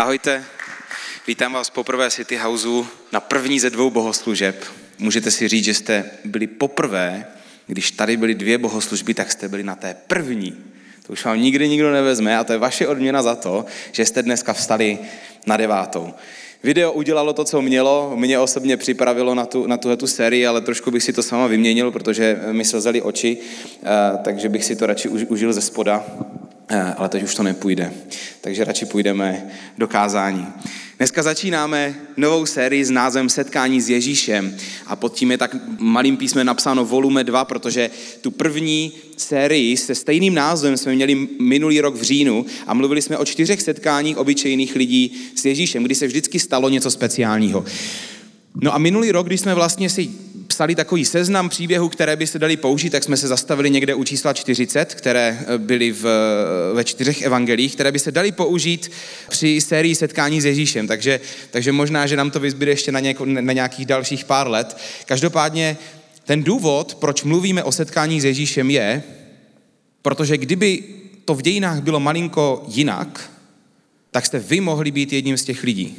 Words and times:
Ahojte, 0.00 0.44
vítám 1.26 1.52
vás 1.52 1.70
poprvé 1.70 2.10
City 2.10 2.36
Houseu 2.36 2.86
na 3.12 3.20
první 3.20 3.60
ze 3.60 3.70
dvou 3.70 3.90
bohoslužeb. 3.90 4.64
Můžete 4.98 5.30
si 5.30 5.48
říct, 5.48 5.64
že 5.64 5.74
jste 5.74 6.10
byli 6.24 6.46
poprvé, 6.46 7.26
když 7.66 7.90
tady 7.90 8.16
byly 8.16 8.34
dvě 8.34 8.58
bohoslužby, 8.58 9.14
tak 9.14 9.32
jste 9.32 9.48
byli 9.48 9.62
na 9.62 9.74
té 9.74 9.96
první. 10.06 10.56
To 11.06 11.12
už 11.12 11.24
vám 11.24 11.40
nikdy 11.40 11.68
nikdo 11.68 11.92
nevezme 11.92 12.38
a 12.38 12.44
to 12.44 12.52
je 12.52 12.58
vaše 12.58 12.86
odměna 12.86 13.22
za 13.22 13.34
to, 13.34 13.64
že 13.92 14.06
jste 14.06 14.22
dneska 14.22 14.52
vstali 14.52 14.98
na 15.46 15.56
devátou. 15.56 16.14
Video 16.62 16.92
udělalo 16.92 17.32
to, 17.32 17.44
co 17.44 17.62
mělo, 17.62 18.12
mě 18.16 18.38
osobně 18.38 18.76
připravilo 18.76 19.34
na, 19.34 19.46
tu, 19.46 19.66
na 19.66 19.76
tuhle 19.76 19.96
tu 19.96 20.06
sérii, 20.06 20.46
ale 20.46 20.60
trošku 20.60 20.90
bych 20.90 21.02
si 21.02 21.12
to 21.12 21.22
s 21.22 21.30
váma 21.30 21.46
vyměnil, 21.46 21.90
protože 21.90 22.40
mi 22.52 22.64
slzely 22.64 23.02
oči, 23.02 23.38
eh, 23.82 23.86
takže 24.24 24.48
bych 24.48 24.64
si 24.64 24.76
to 24.76 24.86
radši 24.86 25.08
užil 25.08 25.52
ze 25.52 25.60
spoda. 25.60 26.04
Eh, 26.72 26.94
ale 26.96 27.08
teď 27.08 27.22
už 27.22 27.34
to 27.34 27.42
nepůjde. 27.42 27.92
Takže 28.40 28.64
radši 28.64 28.86
půjdeme 28.86 29.50
do 29.78 29.88
kázání. 29.88 30.46
Dneska 30.98 31.22
začínáme 31.22 31.94
novou 32.16 32.46
sérii 32.46 32.84
s 32.84 32.90
názvem 32.90 33.28
Setkání 33.28 33.80
s 33.80 33.90
Ježíšem 33.90 34.56
a 34.86 34.96
pod 34.96 35.14
tím 35.14 35.30
je 35.30 35.38
tak 35.38 35.56
malým 35.78 36.16
písmem 36.16 36.46
napsáno 36.46 36.84
volume 36.84 37.24
2, 37.24 37.44
protože 37.44 37.90
tu 38.20 38.30
první 38.30 38.92
sérii 39.16 39.76
se 39.76 39.94
stejným 39.94 40.34
názvem 40.34 40.76
jsme 40.76 40.94
měli 40.94 41.28
minulý 41.40 41.80
rok 41.80 41.96
v 41.96 42.02
říjnu 42.02 42.46
a 42.66 42.74
mluvili 42.74 43.02
jsme 43.02 43.18
o 43.18 43.24
čtyřech 43.24 43.62
setkáních 43.62 44.18
obyčejných 44.18 44.76
lidí 44.76 45.12
s 45.34 45.44
Ježíšem, 45.44 45.82
kdy 45.82 45.94
se 45.94 46.06
vždycky 46.06 46.38
stalo 46.38 46.68
něco 46.68 46.90
speciálního. 46.90 47.64
No 48.54 48.74
a 48.74 48.78
minulý 48.78 49.12
rok, 49.12 49.26
když 49.26 49.40
jsme 49.40 49.54
vlastně 49.54 49.90
si 49.90 50.10
psali 50.60 50.74
takový 50.74 51.04
seznam 51.04 51.48
příběhů, 51.48 51.88
které 51.88 52.16
by 52.16 52.26
se 52.26 52.38
dali 52.38 52.56
použít, 52.56 52.90
tak 52.90 53.04
jsme 53.04 53.16
se 53.16 53.28
zastavili 53.28 53.70
někde 53.70 53.94
u 53.94 54.04
čísla 54.04 54.32
40, 54.32 54.94
které 54.94 55.38
eh, 55.40 55.58
byly 55.58 55.92
v, 55.92 56.04
ve 56.74 56.84
čtyřech 56.84 57.22
evangelích, 57.22 57.74
které 57.74 57.92
by 57.92 57.98
se 57.98 58.12
dali 58.12 58.32
použít 58.32 58.90
při 59.28 59.60
sérii 59.60 59.94
setkání 59.94 60.40
s 60.40 60.44
Ježíšem. 60.44 60.86
Takže, 60.86 61.20
takže 61.50 61.72
možná, 61.72 62.06
že 62.06 62.16
nám 62.16 62.30
to 62.30 62.40
vyzbyde 62.40 62.72
ještě 62.72 62.92
na, 62.92 63.00
něko, 63.00 63.24
na 63.24 63.52
nějakých 63.52 63.86
dalších 63.86 64.24
pár 64.24 64.48
let. 64.48 64.76
Každopádně 65.06 65.76
ten 66.24 66.42
důvod, 66.42 66.94
proč 66.94 67.22
mluvíme 67.22 67.64
o 67.64 67.72
setkání 67.72 68.20
s 68.20 68.24
Ježíšem 68.24 68.70
je, 68.70 69.02
protože 70.02 70.38
kdyby 70.38 70.82
to 71.24 71.34
v 71.34 71.42
dějinách 71.42 71.80
bylo 71.80 72.00
malinko 72.00 72.64
jinak, 72.68 73.30
tak 74.10 74.26
jste 74.26 74.38
vy 74.38 74.60
mohli 74.60 74.90
být 74.90 75.12
jedním 75.12 75.38
z 75.38 75.44
těch 75.44 75.62
lidí. 75.62 75.96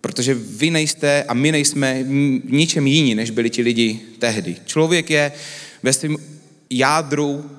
Protože 0.00 0.34
vy 0.34 0.70
nejste 0.70 1.22
a 1.22 1.34
my 1.34 1.52
nejsme 1.52 2.04
ničem 2.44 2.86
jiní, 2.86 3.14
než 3.14 3.30
byli 3.30 3.50
ti 3.50 3.62
lidi 3.62 4.00
tehdy. 4.18 4.56
Člověk 4.66 5.10
je 5.10 5.32
ve 5.82 5.92
svém 5.92 6.16
jádru, 6.70 7.50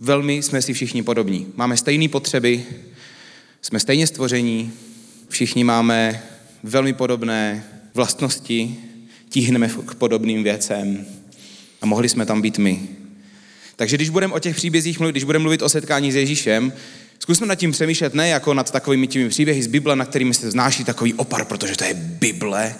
velmi 0.00 0.42
jsme 0.42 0.62
si 0.62 0.72
všichni 0.72 1.02
podobní. 1.02 1.46
Máme 1.56 1.76
stejné 1.76 2.08
potřeby, 2.08 2.64
jsme 3.62 3.80
stejně 3.80 4.06
stvoření, 4.06 4.72
všichni 5.28 5.64
máme 5.64 6.22
velmi 6.62 6.92
podobné 6.92 7.64
vlastnosti, 7.94 8.76
tíhneme 9.28 9.68
k 9.86 9.94
podobným 9.94 10.42
věcem 10.42 11.06
a 11.80 11.86
mohli 11.86 12.08
jsme 12.08 12.26
tam 12.26 12.42
být 12.42 12.58
my. 12.58 12.80
Takže 13.76 13.96
když 13.96 14.08
budeme 14.08 14.34
o 14.34 14.38
těch 14.38 14.56
příbězích 14.56 14.98
mluvit, 14.98 15.12
když 15.12 15.24
budeme 15.24 15.42
mluvit 15.42 15.62
o 15.62 15.68
setkání 15.68 16.12
s 16.12 16.16
Ježíšem, 16.16 16.72
Zkusme 17.18 17.46
nad 17.46 17.54
tím 17.54 17.72
přemýšlet 17.72 18.14
ne 18.14 18.28
jako 18.28 18.54
nad 18.54 18.70
takovými 18.70 19.06
těmi 19.06 19.28
příběhy 19.28 19.62
z 19.62 19.66
Bible, 19.66 19.96
na 19.96 20.04
kterými 20.04 20.34
se 20.34 20.50
znáší 20.50 20.84
takový 20.84 21.14
opar, 21.14 21.44
protože 21.44 21.76
to 21.76 21.84
je 21.84 21.94
Bible, 21.94 22.74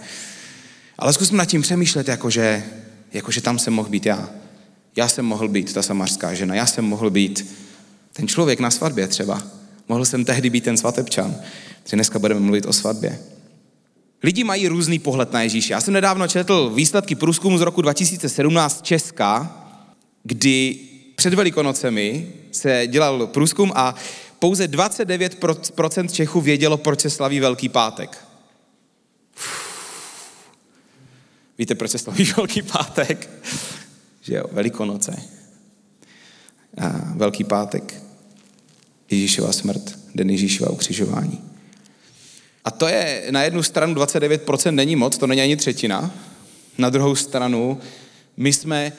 ale 0.98 1.12
zkusme 1.12 1.38
nad 1.38 1.44
tím 1.44 1.62
přemýšlet, 1.62 2.08
jakože, 2.08 2.64
jakože 3.12 3.40
tam 3.40 3.58
jsem 3.58 3.72
mohl 3.72 3.88
být 3.88 4.06
já. 4.06 4.30
Já 4.96 5.08
jsem 5.08 5.24
mohl 5.24 5.48
být 5.48 5.72
ta 5.72 5.82
samařská 5.82 6.34
žena, 6.34 6.54
já 6.54 6.66
jsem 6.66 6.84
mohl 6.84 7.10
být 7.10 7.56
ten 8.12 8.28
člověk 8.28 8.60
na 8.60 8.70
svatbě 8.70 9.08
třeba. 9.08 9.42
Mohl 9.88 10.04
jsem 10.04 10.24
tehdy 10.24 10.50
být 10.50 10.64
ten 10.64 10.76
svatebčan. 10.76 11.36
Takže 11.82 11.96
dneska 11.96 12.18
budeme 12.18 12.40
mluvit 12.40 12.66
o 12.66 12.72
svatbě. 12.72 13.18
Lidi 14.22 14.44
mají 14.44 14.68
různý 14.68 14.98
pohled 14.98 15.32
na 15.32 15.42
Ježíše. 15.42 15.72
Já 15.72 15.80
jsem 15.80 15.94
nedávno 15.94 16.28
četl 16.28 16.70
výsledky 16.74 17.14
průzkumu 17.14 17.58
z 17.58 17.60
roku 17.60 17.82
2017 17.82 18.84
Česka, 18.84 19.62
kdy 20.22 20.78
před 21.16 21.34
Velikonocemi 21.34 22.32
se 22.50 22.86
dělal 22.86 23.26
průzkum 23.26 23.72
a 23.74 23.94
pouze 24.38 24.68
29% 24.68 26.08
Čechů 26.10 26.40
vědělo, 26.40 26.76
proč 26.76 27.00
se 27.00 27.10
slaví 27.10 27.40
Velký 27.40 27.68
pátek. 27.68 28.18
Víte, 31.58 31.74
proč 31.74 31.90
se 31.90 31.98
slaví 31.98 32.24
Velký 32.36 32.62
pátek? 32.62 33.30
Že 34.20 34.34
jo, 34.34 34.44
Velikonoce. 34.52 35.22
A 36.78 37.12
Velký 37.14 37.44
pátek. 37.44 38.02
Ježíšova 39.10 39.52
smrt, 39.52 39.98
den 40.14 40.30
Ježíšova 40.30 40.70
ukřižování. 40.70 41.40
A 42.64 42.70
to 42.70 42.88
je 42.88 43.26
na 43.30 43.42
jednu 43.42 43.62
stranu 43.62 43.94
29% 43.94 44.70
není 44.74 44.96
moc, 44.96 45.18
to 45.18 45.26
není 45.26 45.42
ani 45.42 45.56
třetina. 45.56 46.10
Na 46.78 46.90
druhou 46.90 47.14
stranu 47.14 47.80
my 48.36 48.52
jsme 48.52 48.92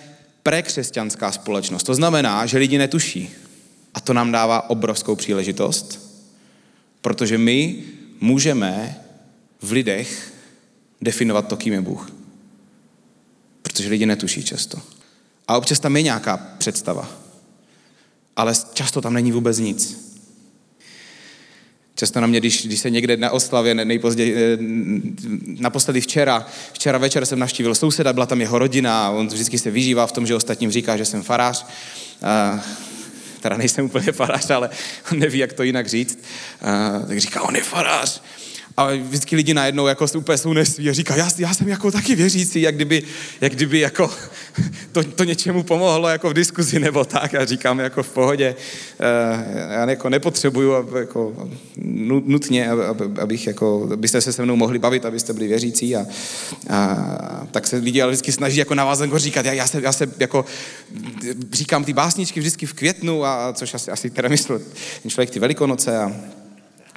prekřesťanská 0.44 1.32
společnost. 1.32 1.84
To 1.84 1.96
znamená, 1.96 2.46
že 2.46 2.58
lidi 2.58 2.78
netuší, 2.78 3.30
a 3.98 4.00
to 4.00 4.14
nám 4.14 4.32
dává 4.32 4.70
obrovskou 4.70 5.16
příležitost, 5.16 6.12
protože 7.02 7.38
my 7.38 7.84
můžeme 8.22 9.02
v 9.62 9.72
lidech 9.72 10.34
definovat 11.02 11.48
to, 11.48 11.58
kým 11.58 11.74
je 11.74 11.82
Bůh. 11.82 12.12
Protože 13.62 13.90
lidi 13.90 14.06
netuší 14.06 14.44
často. 14.44 14.78
A 15.48 15.58
občas 15.58 15.80
tam 15.80 15.96
je 15.96 16.02
nějaká 16.02 16.38
představa. 16.58 17.10
Ale 18.36 18.54
často 18.74 19.02
tam 19.02 19.14
není 19.14 19.32
vůbec 19.32 19.60
nic. 19.60 20.14
Často 21.96 22.22
na 22.22 22.28
mě, 22.28 22.40
když, 22.40 22.66
když 22.66 22.80
se 22.80 22.90
někde 22.90 23.18
na 23.18 23.32
oslavě, 23.32 23.76
nejpozději, 23.76 24.36
eh, 24.36 24.58
naposledy 25.60 26.02
včera, 26.02 26.48
včera 26.74 26.98
večer 26.98 27.26
jsem 27.26 27.40
navštívil 27.40 27.76
souseda, 27.76 28.14
byla 28.14 28.26
tam 28.26 28.42
jeho 28.42 28.60
rodina 28.60 29.10
on 29.10 29.28
vždycky 29.28 29.60
se 29.60 29.72
vyžívá 29.72 30.08
v 30.08 30.12
tom, 30.12 30.28
že 30.28 30.36
ostatním 30.36 30.72
říká, 30.72 30.98
že 30.98 31.06
jsem 31.06 31.24
farář. 31.24 31.66
Teda 33.48 33.58
nejsem 33.58 33.86
úplně 33.90 34.12
farář, 34.12 34.50
ale 34.50 34.70
on 35.12 35.20
neví, 35.20 35.40
jak 35.40 35.54
to 35.54 35.64
jinak 35.64 35.88
říct, 35.88 36.20
tak 37.08 37.20
říká, 37.20 37.42
on 37.42 37.56
je 37.56 37.64
farář. 37.64 38.22
A 38.78 38.94
vždycky 38.94 39.36
lidi 39.36 39.54
najednou 39.54 39.88
jako 39.88 40.06
úplně 40.18 40.38
jsou 40.38 40.54
nesví 40.54 40.90
a 40.90 40.94
říká, 40.94 41.16
já, 41.16 41.30
já 41.38 41.54
jsem 41.54 41.68
jako 41.68 41.92
taky 41.92 42.16
věřící, 42.16 42.62
jak 42.62 42.76
kdyby, 42.76 43.04
jak 43.42 43.52
kdyby 43.52 43.80
jako 43.80 44.12
to, 44.92 45.04
to 45.04 45.24
něčemu 45.24 45.64
pomohlo 45.64 46.08
jako 46.08 46.30
v 46.30 46.34
diskuzi 46.34 46.80
nebo 46.80 47.06
tak. 47.06 47.36
A 47.36 47.46
říkám 47.46 47.80
jako 47.80 48.04
v 48.04 48.10
pohodě, 48.10 48.56
eh, 49.00 49.74
já 49.74 49.90
jako 49.90 50.10
nepotřebuju 50.10 50.98
jako 51.00 51.50
nutně, 52.26 52.70
abych 53.22 53.48
jako, 53.48 53.90
abyste 53.94 54.22
se 54.22 54.34
se 54.34 54.44
mnou 54.44 54.56
mohli 54.56 54.80
bavit, 54.80 55.06
abyste 55.06 55.34
byli 55.34 55.48
věřící. 55.48 55.96
A, 55.96 56.06
a 56.70 57.48
tak 57.52 57.68
se 57.68 57.78
lidi 57.78 58.02
ale 58.02 58.12
vždycky 58.12 58.32
snaží 58.32 58.58
jako 58.58 58.76
navázat 58.76 59.06
jako 59.06 59.20
říkat, 59.20 59.46
já, 59.46 59.54
já, 59.54 59.68
se, 59.68 59.82
já 59.82 59.92
se 59.92 60.08
jako 60.20 60.46
říkám 61.52 61.84
ty 61.84 61.94
básničky 61.94 62.40
vždycky 62.40 62.66
v 62.66 62.74
květnu, 62.74 63.26
a, 63.26 63.54
což 63.54 63.74
asi, 63.74 63.92
asi 63.92 64.10
teda 64.10 64.30
myslel 64.30 64.62
ten 65.02 65.12
člověk 65.12 65.30
ty 65.30 65.40
velikonoce 65.40 65.98
a 65.98 66.12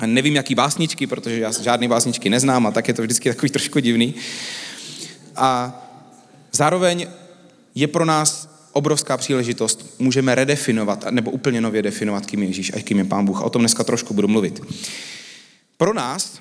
Nevím, 0.06 0.36
jaký 0.36 0.54
básničky, 0.54 1.06
protože 1.06 1.40
já 1.40 1.52
žádné 1.52 1.88
básničky 1.88 2.30
neznám 2.30 2.66
a 2.66 2.70
tak 2.70 2.88
je 2.88 2.94
to 2.94 3.02
vždycky 3.02 3.28
takový 3.28 3.50
trošku 3.50 3.80
divný. 3.80 4.14
A 5.36 5.80
zároveň 6.52 7.06
je 7.74 7.86
pro 7.86 8.04
nás 8.04 8.48
obrovská 8.72 9.16
příležitost. 9.16 9.94
Můžeme 9.98 10.34
redefinovat, 10.34 11.04
nebo 11.10 11.30
úplně 11.30 11.60
nově 11.60 11.82
definovat, 11.82 12.26
kým 12.26 12.42
je 12.42 12.48
Ježíš 12.48 12.72
a 12.74 12.82
kým 12.82 12.98
je 12.98 13.04
Pán 13.04 13.24
Bůh. 13.24 13.40
O 13.40 13.50
tom 13.50 13.62
dneska 13.62 13.84
trošku 13.84 14.14
budu 14.14 14.28
mluvit. 14.28 14.60
Pro 15.76 15.94
nás, 15.94 16.40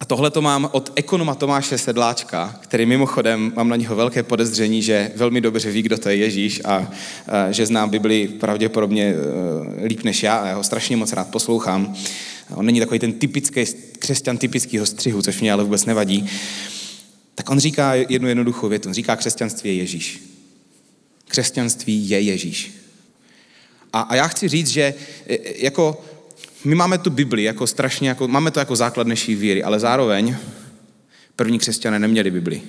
a 0.00 0.04
tohle 0.04 0.30
to 0.30 0.42
mám 0.42 0.68
od 0.72 0.92
ekonoma 0.94 1.34
Tomáše 1.34 1.78
Sedláčka, 1.78 2.58
který 2.60 2.86
mimochodem, 2.86 3.52
mám 3.56 3.68
na 3.68 3.76
něho 3.76 3.96
velké 3.96 4.22
podezření, 4.22 4.82
že 4.82 5.10
velmi 5.16 5.40
dobře 5.40 5.70
ví, 5.70 5.82
kdo 5.82 5.98
to 5.98 6.08
je 6.08 6.16
Ježíš 6.16 6.60
a, 6.64 6.92
a 7.28 7.52
že 7.52 7.66
znám 7.66 7.90
Bibli 7.90 8.28
pravděpodobně 8.28 9.14
e, 9.14 9.86
líp 9.86 10.02
než 10.04 10.22
já 10.22 10.36
a 10.36 10.46
já 10.46 10.54
ho 10.54 10.64
strašně 10.64 10.96
moc 10.96 11.12
rád 11.12 11.28
poslouchám. 11.28 11.96
On 12.54 12.66
není 12.66 12.80
takový 12.80 12.98
ten 12.98 13.12
typický 13.12 13.64
křesťan 13.98 14.38
typického 14.38 14.86
střihu, 14.86 15.22
což 15.22 15.40
mě 15.40 15.52
ale 15.52 15.64
vůbec 15.64 15.84
nevadí. 15.84 16.28
Tak 17.34 17.50
on 17.50 17.58
říká 17.58 17.94
jednu 17.94 18.28
jednoduchou 18.28 18.68
větu. 18.68 18.88
On 18.88 18.94
říká, 18.94 19.16
křesťanství 19.16 19.70
je 19.70 19.76
Ježíš. 19.76 20.22
Křesťanství 21.28 22.08
je 22.08 22.20
Ježíš. 22.20 22.72
A, 23.92 24.00
a 24.00 24.14
já 24.14 24.28
chci 24.28 24.48
říct, 24.48 24.68
že 24.68 24.94
e, 25.28 25.38
jako 25.56 26.04
my 26.66 26.74
máme 26.74 26.98
tu 26.98 27.10
Bibli, 27.10 27.42
jako 27.42 27.66
strašně, 27.66 28.08
jako, 28.08 28.28
máme 28.28 28.50
to 28.50 28.58
jako 28.58 28.76
základ 28.76 29.06
naší 29.06 29.34
víry, 29.34 29.62
ale 29.62 29.80
zároveň 29.80 30.36
první 31.36 31.58
křesťané 31.58 31.98
neměli 31.98 32.30
Bibli. 32.30 32.62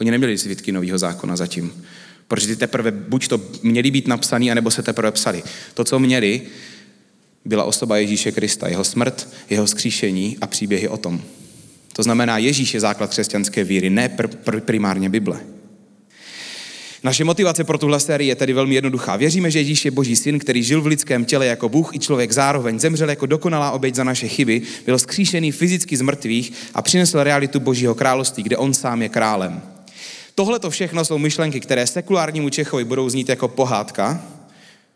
Oni 0.00 0.10
neměli 0.10 0.38
svitky 0.38 0.72
nového 0.72 0.98
zákona 0.98 1.36
zatím. 1.36 1.84
Protože 2.28 2.46
ty 2.46 2.56
teprve 2.56 2.90
buď 2.90 3.28
to 3.28 3.40
měli 3.62 3.90
být 3.90 4.08
napsaný, 4.08 4.50
anebo 4.50 4.70
se 4.70 4.82
teprve 4.82 5.12
psali. 5.12 5.42
To, 5.74 5.84
co 5.84 5.98
měli, 5.98 6.42
byla 7.44 7.64
osoba 7.64 7.96
Ježíše 7.96 8.32
Krista, 8.32 8.68
jeho 8.68 8.84
smrt, 8.84 9.28
jeho 9.50 9.66
skříšení 9.66 10.38
a 10.40 10.46
příběhy 10.46 10.88
o 10.88 10.96
tom. 10.96 11.22
To 11.92 12.02
znamená, 12.02 12.38
Ježíš 12.38 12.74
je 12.74 12.80
základ 12.80 13.10
křesťanské 13.10 13.64
víry, 13.64 13.90
ne 13.90 14.08
pr- 14.16 14.36
pr- 14.44 14.60
primárně 14.60 15.08
Bible. 15.08 15.40
Naše 17.06 17.24
motivace 17.24 17.64
pro 17.64 17.78
tuhle 17.78 18.00
sérii 18.00 18.28
je 18.28 18.34
tedy 18.34 18.52
velmi 18.52 18.74
jednoduchá. 18.74 19.16
Věříme, 19.16 19.50
že 19.50 19.58
Ježíš 19.58 19.84
je 19.84 19.90
Boží 19.90 20.16
syn, 20.16 20.38
který 20.38 20.62
žil 20.62 20.82
v 20.82 20.86
lidském 20.86 21.24
těle 21.24 21.46
jako 21.46 21.68
Bůh 21.68 21.94
i 21.94 21.98
člověk 21.98 22.32
zároveň, 22.32 22.78
zemřel 22.78 23.10
jako 23.10 23.26
dokonalá 23.26 23.70
oběť 23.70 23.94
za 23.94 24.04
naše 24.04 24.28
chyby, 24.28 24.62
byl 24.86 24.98
skříšený 24.98 25.52
fyzicky 25.52 25.96
z 25.96 26.00
mrtvých 26.00 26.52
a 26.74 26.82
přinesl 26.82 27.22
realitu 27.22 27.60
Božího 27.60 27.94
království, 27.94 28.42
kde 28.42 28.56
on 28.56 28.74
sám 28.74 29.02
je 29.02 29.08
králem. 29.08 29.62
Tohle 30.34 30.58
to 30.58 30.70
všechno 30.70 31.04
jsou 31.04 31.18
myšlenky, 31.18 31.60
které 31.60 31.86
sekulárnímu 31.86 32.50
Čechovi 32.50 32.84
budou 32.84 33.08
znít 33.08 33.28
jako 33.28 33.48
pohádka, 33.48 34.22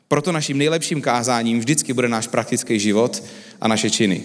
proto 0.09 0.33
naším 0.33 0.59
nejlepším 0.59 1.03
kázáním 1.03 1.59
vždycky 1.59 1.93
bude 1.93 2.09
náš 2.09 2.27
praktický 2.27 2.79
život 2.79 3.23
a 3.61 3.69
naše 3.69 3.91
činy. 3.91 4.23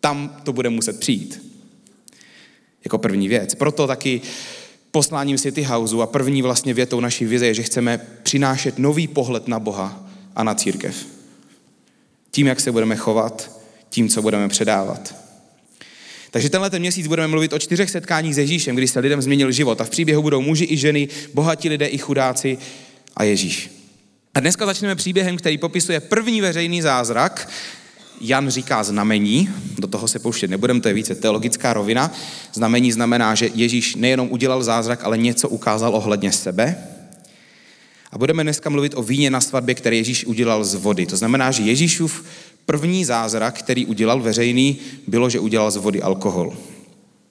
Tam 0.00 0.36
to 0.42 0.52
bude 0.52 0.70
muset 0.70 1.00
přijít. 1.00 1.42
Jako 2.84 2.98
první 2.98 3.28
věc. 3.28 3.54
Proto 3.54 3.86
taky 3.86 4.20
posláním 4.90 5.38
City 5.38 5.62
Houseu 5.62 6.00
a 6.00 6.06
první 6.06 6.42
vlastně 6.42 6.74
větou 6.74 7.00
naší 7.00 7.24
vize 7.24 7.46
je, 7.46 7.54
že 7.54 7.62
chceme 7.62 8.00
přinášet 8.22 8.78
nový 8.78 9.08
pohled 9.08 9.48
na 9.48 9.58
Boha 9.58 10.10
a 10.36 10.44
na 10.44 10.54
církev. 10.54 11.06
Tím, 12.30 12.46
jak 12.46 12.60
se 12.60 12.72
budeme 12.72 12.96
chovat, 12.96 13.50
tím, 13.88 14.08
co 14.08 14.22
budeme 14.22 14.48
předávat. 14.48 15.14
Takže 16.30 16.50
tenhle 16.50 16.70
ten 16.70 16.80
měsíc 16.80 17.06
budeme 17.06 17.28
mluvit 17.28 17.52
o 17.52 17.58
čtyřech 17.58 17.90
setkáních 17.90 18.34
s 18.34 18.38
Ježíšem, 18.38 18.76
kdy 18.76 18.88
se 18.88 19.00
lidem 19.00 19.22
změnil 19.22 19.52
život. 19.52 19.80
A 19.80 19.84
v 19.84 19.90
příběhu 19.90 20.22
budou 20.22 20.40
muži 20.40 20.66
i 20.70 20.76
ženy, 20.76 21.08
bohatí 21.34 21.68
lidé 21.68 21.86
i 21.86 21.98
chudáci 21.98 22.58
a 23.16 23.24
Ježíš. 23.24 23.70
A 24.34 24.40
dneska 24.40 24.66
začneme 24.66 24.94
příběhem, 24.94 25.36
který 25.36 25.58
popisuje 25.58 26.00
první 26.00 26.40
veřejný 26.40 26.82
zázrak. 26.82 27.50
Jan 28.20 28.50
říká 28.50 28.84
znamení, 28.84 29.50
do 29.78 29.86
toho 29.86 30.08
se 30.08 30.18
pouštět 30.18 30.48
nebudem, 30.48 30.80
to 30.80 30.88
je 30.88 30.94
více 30.94 31.14
teologická 31.14 31.72
rovina. 31.72 32.12
Znamení 32.52 32.92
znamená, 32.92 33.34
že 33.34 33.50
Ježíš 33.54 33.96
nejenom 33.96 34.28
udělal 34.30 34.62
zázrak, 34.62 35.04
ale 35.04 35.18
něco 35.18 35.48
ukázal 35.48 35.94
ohledně 35.94 36.32
sebe. 36.32 36.76
A 38.12 38.18
budeme 38.18 38.42
dneska 38.42 38.70
mluvit 38.70 38.94
o 38.96 39.02
víně 39.02 39.30
na 39.30 39.40
svatbě, 39.40 39.74
který 39.74 39.96
Ježíš 39.96 40.24
udělal 40.24 40.64
z 40.64 40.74
vody. 40.74 41.06
To 41.06 41.16
znamená, 41.16 41.50
že 41.50 41.62
Ježíšův 41.62 42.24
první 42.66 43.04
zázrak, 43.04 43.58
který 43.58 43.86
udělal 43.86 44.20
veřejný, 44.20 44.78
bylo, 45.06 45.30
že 45.30 45.40
udělal 45.40 45.70
z 45.70 45.76
vody 45.76 46.02
alkohol. 46.02 46.56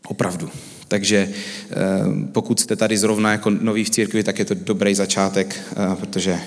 Opravdu. 0.07 0.50
Takže 0.88 1.30
eh, 1.30 1.75
pokud 2.31 2.59
jste 2.59 2.75
tady 2.75 2.97
zrovna 2.97 3.31
jako 3.31 3.50
noví 3.50 3.83
v 3.83 3.89
církvi, 3.89 4.24
tak 4.24 4.39
je 4.39 4.45
to 4.45 4.53
dobrý 4.53 4.95
začátek, 4.95 5.62
eh, 5.71 5.95
protože, 5.95 6.39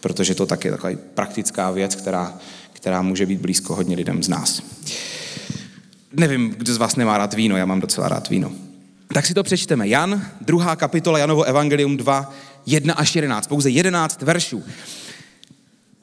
protože 0.00 0.34
to 0.34 0.46
tak 0.46 0.64
je 0.64 0.70
taková 0.70 0.92
praktická 1.14 1.70
věc, 1.70 1.94
která, 1.94 2.38
která 2.82 3.02
může 3.02 3.26
být 3.26 3.40
blízko 3.40 3.74
hodně 3.74 3.96
lidem 3.96 4.22
z 4.22 4.28
nás. 4.28 4.62
Nevím, 6.12 6.50
kdo 6.50 6.74
z 6.74 6.76
vás 6.76 6.96
nemá 6.96 7.18
rád 7.18 7.34
víno, 7.34 7.56
já 7.56 7.66
mám 7.66 7.80
docela 7.80 8.08
rád 8.08 8.28
víno. 8.28 8.52
Tak 9.14 9.26
si 9.26 9.34
to 9.34 9.42
přečteme. 9.42 9.88
Jan, 9.88 10.26
druhá 10.40 10.76
kapitola, 10.76 11.18
Janovo 11.18 11.42
evangelium 11.42 11.96
2, 11.96 12.34
1 12.66 12.94
až 12.94 13.14
11, 13.16 13.46
pouze 13.46 13.70
11 13.70 14.22
veršů. 14.22 14.64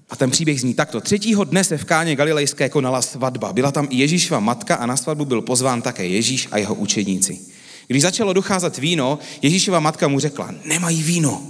A 0.10 0.16
ten 0.16 0.32
příběh 0.32 0.62
zní 0.62 0.74
takto. 0.74 1.02
Třetího 1.02 1.44
dne 1.44 1.64
se 1.64 1.78
v 1.78 1.86
Káně 1.86 2.16
Galilejské 2.16 2.70
konala 2.70 3.02
svatba. 3.02 3.54
Byla 3.54 3.72
tam 3.72 3.88
i 3.90 3.96
Ježíšova 3.96 4.40
matka 4.40 4.76
a 4.76 4.86
na 4.86 4.98
svatbu 4.98 5.26
byl 5.26 5.42
pozván 5.42 5.82
také 5.82 6.08
Ježíš 6.08 6.48
a 6.52 6.58
jeho 6.58 6.76
učeníci. 6.76 7.40
Když 7.88 8.02
začalo 8.02 8.34
docházet 8.34 8.78
víno, 8.78 9.20
Ježíšova 9.42 9.80
matka 9.80 10.08
mu 10.08 10.20
řekla, 10.20 10.56
nemají 10.66 11.04
víno. 11.04 11.44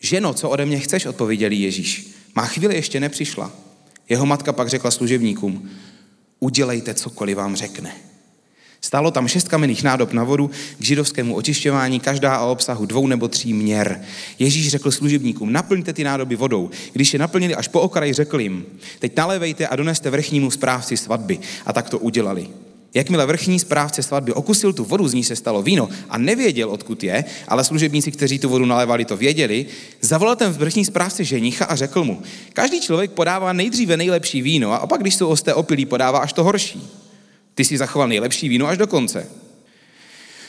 Ženo, 0.00 0.34
co 0.34 0.50
ode 0.50 0.66
mě 0.66 0.80
chceš, 0.80 1.06
odpověděl 1.06 1.52
Ježíš. 1.52 2.10
Má 2.34 2.46
chvíli 2.46 2.74
ještě 2.74 3.00
nepřišla. 3.00 3.64
Jeho 4.08 4.26
matka 4.26 4.52
pak 4.52 4.68
řekla 4.68 4.90
služebníkům, 4.90 5.70
udělejte 6.40 6.94
cokoliv 6.94 7.36
vám 7.36 7.56
řekne. 7.56 7.92
Stálo 8.80 9.10
tam 9.10 9.28
šest 9.28 9.48
kamenných 9.48 9.82
nádob 9.82 10.12
na 10.12 10.24
vodu 10.24 10.50
k 10.78 10.84
židovskému 10.84 11.34
očišťování, 11.34 12.00
každá 12.00 12.40
o 12.40 12.52
obsahu 12.52 12.86
dvou 12.86 13.06
nebo 13.06 13.28
tří 13.28 13.52
měr. 13.52 14.00
Ježíš 14.38 14.68
řekl 14.68 14.90
služebníkům, 14.90 15.52
naplňte 15.52 15.92
ty 15.92 16.04
nádoby 16.04 16.36
vodou. 16.36 16.70
Když 16.92 17.12
je 17.12 17.18
naplnili 17.18 17.54
až 17.54 17.68
po 17.68 17.80
okraj, 17.80 18.12
řekl 18.12 18.40
jim, 18.40 18.66
teď 18.98 19.16
nalévejte 19.16 19.66
a 19.66 19.76
doneste 19.76 20.10
vrchnímu 20.10 20.50
správci 20.50 20.96
svatby. 20.96 21.38
A 21.66 21.72
tak 21.72 21.90
to 21.90 21.98
udělali. 21.98 22.48
Jakmile 22.94 23.26
vrchní 23.26 23.58
správce 23.58 24.02
svatby 24.02 24.32
okusil 24.32 24.72
tu 24.72 24.84
vodu, 24.84 25.08
z 25.08 25.14
ní 25.14 25.24
se 25.24 25.36
stalo 25.36 25.62
víno 25.62 25.88
a 26.08 26.18
nevěděl, 26.18 26.70
odkud 26.70 27.04
je, 27.04 27.24
ale 27.48 27.64
služebníci, 27.64 28.12
kteří 28.12 28.38
tu 28.38 28.48
vodu 28.48 28.66
nalévali, 28.66 29.04
to 29.04 29.16
věděli, 29.16 29.66
zavolal 30.00 30.36
ten 30.36 30.52
vrchní 30.52 30.84
správce 30.84 31.24
ženicha 31.24 31.64
a 31.64 31.76
řekl 31.76 32.04
mu, 32.04 32.22
každý 32.52 32.80
člověk 32.80 33.10
podává 33.10 33.52
nejdříve 33.52 33.96
nejlepší 33.96 34.42
víno 34.42 34.72
a 34.72 34.78
opak, 34.78 35.00
když 35.00 35.14
jsou 35.14 35.28
osté 35.28 35.54
opilí, 35.54 35.86
podává 35.86 36.18
až 36.18 36.32
to 36.32 36.44
horší. 36.44 36.90
Ty 37.54 37.64
si 37.64 37.78
zachoval 37.78 38.08
nejlepší 38.08 38.48
víno 38.48 38.66
až 38.66 38.78
do 38.78 38.86
konce. 38.86 39.26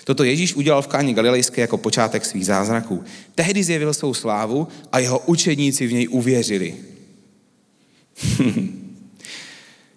Toto 0.03 0.23
Ježíš 0.23 0.55
udělal 0.55 0.81
v 0.81 0.87
Káně 0.87 1.13
Galilejské 1.13 1.61
jako 1.61 1.77
počátek 1.77 2.25
svých 2.25 2.45
zázraků. 2.45 3.03
Tehdy 3.35 3.63
zjevil 3.63 3.93
svou 3.93 4.13
slávu 4.13 4.67
a 4.91 4.99
jeho 4.99 5.19
učedníci 5.19 5.87
v 5.87 5.93
něj 5.93 6.07
uvěřili. 6.11 6.75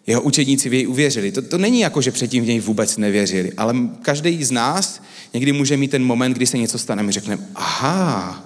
jeho 0.09 0.23
učedníci 0.23 0.69
v 0.69 0.73
něj 0.73 0.89
uvěřili. 0.89 1.33
To, 1.33 1.43
to 1.43 1.59
není 1.59 1.81
jako, 1.81 2.03
že 2.03 2.13
předtím 2.13 2.45
v 2.45 2.47
něj 2.47 2.61
vůbec 2.61 2.97
nevěřili, 2.97 3.53
ale 3.57 3.75
každý 4.03 4.45
z 4.45 4.51
nás 4.51 5.03
někdy 5.35 5.53
může 5.53 5.77
mít 5.77 5.91
ten 5.91 6.05
moment, 6.05 6.33
kdy 6.33 6.47
se 6.47 6.59
něco 6.59 6.79
stane, 6.79 7.03
my 7.03 7.13
řekneme, 7.13 7.43
aha, 7.55 8.45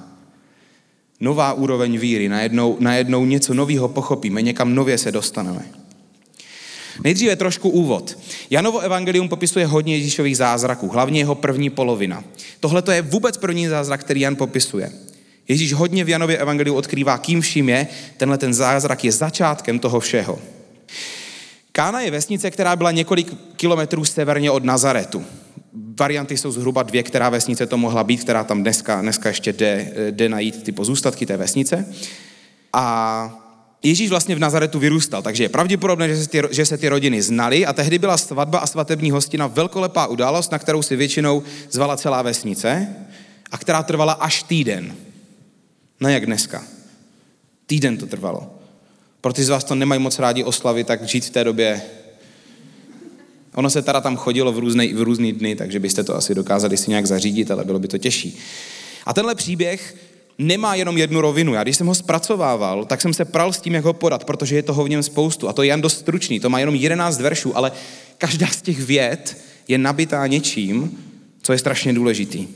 nová 1.20 1.52
úroveň 1.52 1.98
víry, 1.98 2.28
najednou, 2.28 2.76
najednou 2.80 3.24
něco 3.24 3.54
nového 3.54 3.88
pochopíme, 3.88 4.42
někam 4.42 4.74
nově 4.74 4.98
se 4.98 5.12
dostaneme. 5.12 5.64
Nejdříve 7.04 7.36
trošku 7.36 7.68
úvod. 7.68 8.18
Janovo 8.50 8.78
evangelium 8.78 9.28
popisuje 9.28 9.66
hodně 9.66 9.96
Ježíšových 9.96 10.36
zázraků, 10.36 10.88
hlavně 10.88 11.20
jeho 11.20 11.34
první 11.34 11.70
polovina. 11.70 12.24
Tohle 12.60 12.82
to 12.82 12.90
je 12.90 13.02
vůbec 13.02 13.36
první 13.36 13.68
zázrak, 13.68 14.00
který 14.00 14.20
Jan 14.20 14.36
popisuje. 14.36 14.92
Ježíš 15.48 15.72
hodně 15.72 16.04
v 16.04 16.08
Janově 16.08 16.38
evangeliu 16.38 16.74
odkrývá, 16.74 17.18
kým 17.18 17.40
vším 17.40 17.68
je, 17.68 17.86
tenhle 18.16 18.38
ten 18.38 18.54
zázrak 18.54 19.04
je 19.04 19.12
začátkem 19.12 19.78
toho 19.78 20.00
všeho. 20.00 20.38
Kána 21.72 22.00
je 22.00 22.10
vesnice, 22.10 22.50
která 22.50 22.76
byla 22.76 22.90
několik 22.90 23.34
kilometrů 23.56 24.04
severně 24.04 24.50
od 24.50 24.64
Nazaretu. 24.64 25.24
Varianty 26.00 26.36
jsou 26.36 26.52
zhruba 26.52 26.82
dvě, 26.82 27.02
která 27.02 27.30
vesnice 27.30 27.66
to 27.66 27.78
mohla 27.78 28.04
být, 28.04 28.20
která 28.20 28.44
tam 28.44 28.62
dneska, 28.62 29.00
dneska 29.00 29.28
ještě 29.28 29.52
jde, 29.52 29.92
jde 30.10 30.28
najít 30.28 30.62
ty 30.62 30.72
pozůstatky 30.72 31.26
té 31.26 31.36
vesnice. 31.36 31.86
A 32.72 33.38
Ježíš 33.82 34.10
vlastně 34.10 34.34
v 34.34 34.38
Nazaretu 34.38 34.78
vyrůstal, 34.78 35.22
takže 35.22 35.44
je 35.44 35.48
pravděpodobné, 35.48 36.08
že 36.08 36.16
se, 36.16 36.28
ty, 36.28 36.42
že 36.50 36.66
se 36.66 36.78
ty 36.78 36.88
rodiny 36.88 37.22
znali 37.22 37.66
a 37.66 37.72
tehdy 37.72 37.98
byla 37.98 38.16
svatba 38.16 38.58
a 38.58 38.66
svatební 38.66 39.10
hostina 39.10 39.46
velkolepá 39.46 40.06
událost, 40.06 40.52
na 40.52 40.58
kterou 40.58 40.82
si 40.82 40.96
většinou 40.96 41.42
zvala 41.70 41.96
celá 41.96 42.22
vesnice 42.22 42.96
a 43.50 43.58
která 43.58 43.82
trvala 43.82 44.12
až 44.12 44.42
týden. 44.42 44.94
Ne 46.00 46.12
jak 46.12 46.26
dneska. 46.26 46.64
Týden 47.66 47.96
to 47.96 48.06
trvalo. 48.06 48.61
Pro 49.22 49.32
ty 49.32 49.44
z 49.44 49.48
vás, 49.48 49.64
to 49.64 49.74
nemají 49.74 50.00
moc 50.00 50.18
rádi 50.18 50.44
oslavy, 50.44 50.84
tak 50.84 51.08
žít 51.08 51.24
v 51.24 51.30
té 51.30 51.44
době 51.44 51.82
Ono 53.54 53.70
se 53.70 53.82
teda 53.82 54.00
tam 54.00 54.16
chodilo 54.16 54.52
v 54.52 54.58
různé, 54.58 54.94
v 54.94 55.02
různý 55.02 55.32
dny, 55.32 55.56
takže 55.56 55.80
byste 55.80 56.04
to 56.04 56.16
asi 56.16 56.34
dokázali 56.34 56.76
si 56.76 56.90
nějak 56.90 57.06
zařídit, 57.06 57.50
ale 57.50 57.64
bylo 57.64 57.78
by 57.78 57.88
to 57.88 57.98
těžší. 57.98 58.38
A 59.06 59.12
tenhle 59.12 59.34
příběh 59.34 59.96
nemá 60.38 60.74
jenom 60.74 60.98
jednu 60.98 61.20
rovinu. 61.20 61.54
Já 61.54 61.62
když 61.62 61.76
jsem 61.76 61.86
ho 61.86 61.94
zpracovával, 61.94 62.84
tak 62.84 63.00
jsem 63.00 63.14
se 63.14 63.24
pral 63.24 63.52
s 63.52 63.60
tím, 63.60 63.74
jak 63.74 63.84
ho 63.84 63.92
podat, 63.92 64.24
protože 64.24 64.56
je 64.56 64.62
toho 64.62 64.84
v 64.84 64.88
něm 64.88 65.02
spoustu. 65.02 65.48
A 65.48 65.52
to 65.52 65.62
je 65.62 65.68
jen 65.68 65.80
dost 65.80 65.98
stručný, 65.98 66.40
to 66.40 66.50
má 66.50 66.58
jenom 66.58 66.74
11 66.74 67.20
veršů, 67.20 67.56
ale 67.56 67.72
každá 68.18 68.46
z 68.46 68.62
těch 68.62 68.80
vět 68.80 69.38
je 69.68 69.78
nabitá 69.78 70.26
něčím, 70.26 70.98
co 71.42 71.52
je 71.52 71.58
strašně 71.58 71.92
důležitý. 71.92 72.48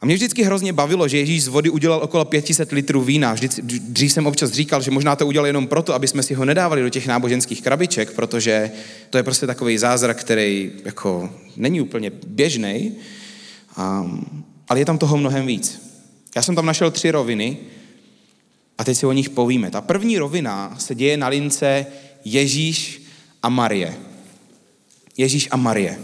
A 0.00 0.06
mě 0.06 0.14
vždycky 0.14 0.42
hrozně 0.42 0.72
bavilo, 0.72 1.08
že 1.08 1.18
Ježíš 1.18 1.44
z 1.44 1.48
vody 1.48 1.70
udělal 1.70 2.00
okolo 2.02 2.24
500 2.24 2.72
litrů 2.72 3.02
vína. 3.02 3.32
Vždyť, 3.32 3.60
dřív 3.62 4.12
jsem 4.12 4.26
občas 4.26 4.50
říkal, 4.50 4.82
že 4.82 4.90
možná 4.90 5.16
to 5.16 5.26
udělal 5.26 5.46
jenom 5.46 5.66
proto, 5.66 5.94
aby 5.94 6.08
jsme 6.08 6.22
si 6.22 6.34
ho 6.34 6.44
nedávali 6.44 6.82
do 6.82 6.88
těch 6.88 7.06
náboženských 7.06 7.62
krabiček, 7.62 8.12
protože 8.12 8.70
to 9.10 9.16
je 9.16 9.22
prostě 9.22 9.46
takový 9.46 9.78
zázrak, 9.78 10.20
který 10.20 10.72
jako 10.84 11.30
není 11.56 11.80
úplně 11.80 12.10
běžný. 12.26 12.92
Um, 13.78 14.44
ale 14.68 14.80
je 14.80 14.84
tam 14.84 14.98
toho 14.98 15.16
mnohem 15.16 15.46
víc. 15.46 15.82
Já 16.36 16.42
jsem 16.42 16.54
tam 16.54 16.66
našel 16.66 16.90
tři 16.90 17.10
roviny 17.10 17.56
a 18.78 18.84
teď 18.84 18.98
si 18.98 19.06
o 19.06 19.12
nich 19.12 19.30
povíme. 19.30 19.70
Ta 19.70 19.80
první 19.80 20.18
rovina 20.18 20.76
se 20.78 20.94
děje 20.94 21.16
na 21.16 21.28
lince 21.28 21.86
Ježíš 22.24 23.02
a 23.42 23.48
Marie. 23.48 23.94
Ježíš 25.16 25.48
a 25.50 25.56
Marie. 25.56 25.98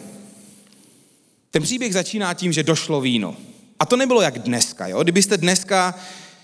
Ten 1.50 1.62
příběh 1.62 1.92
začíná 1.92 2.34
tím, 2.34 2.52
že 2.52 2.62
došlo 2.62 3.00
víno. 3.00 3.37
A 3.83 3.87
to 3.87 3.97
nebylo 3.97 4.21
jak 4.21 4.39
dneska. 4.39 4.87
Jo? 4.87 5.03
Kdybyste 5.03 5.37
dneska 5.37 5.95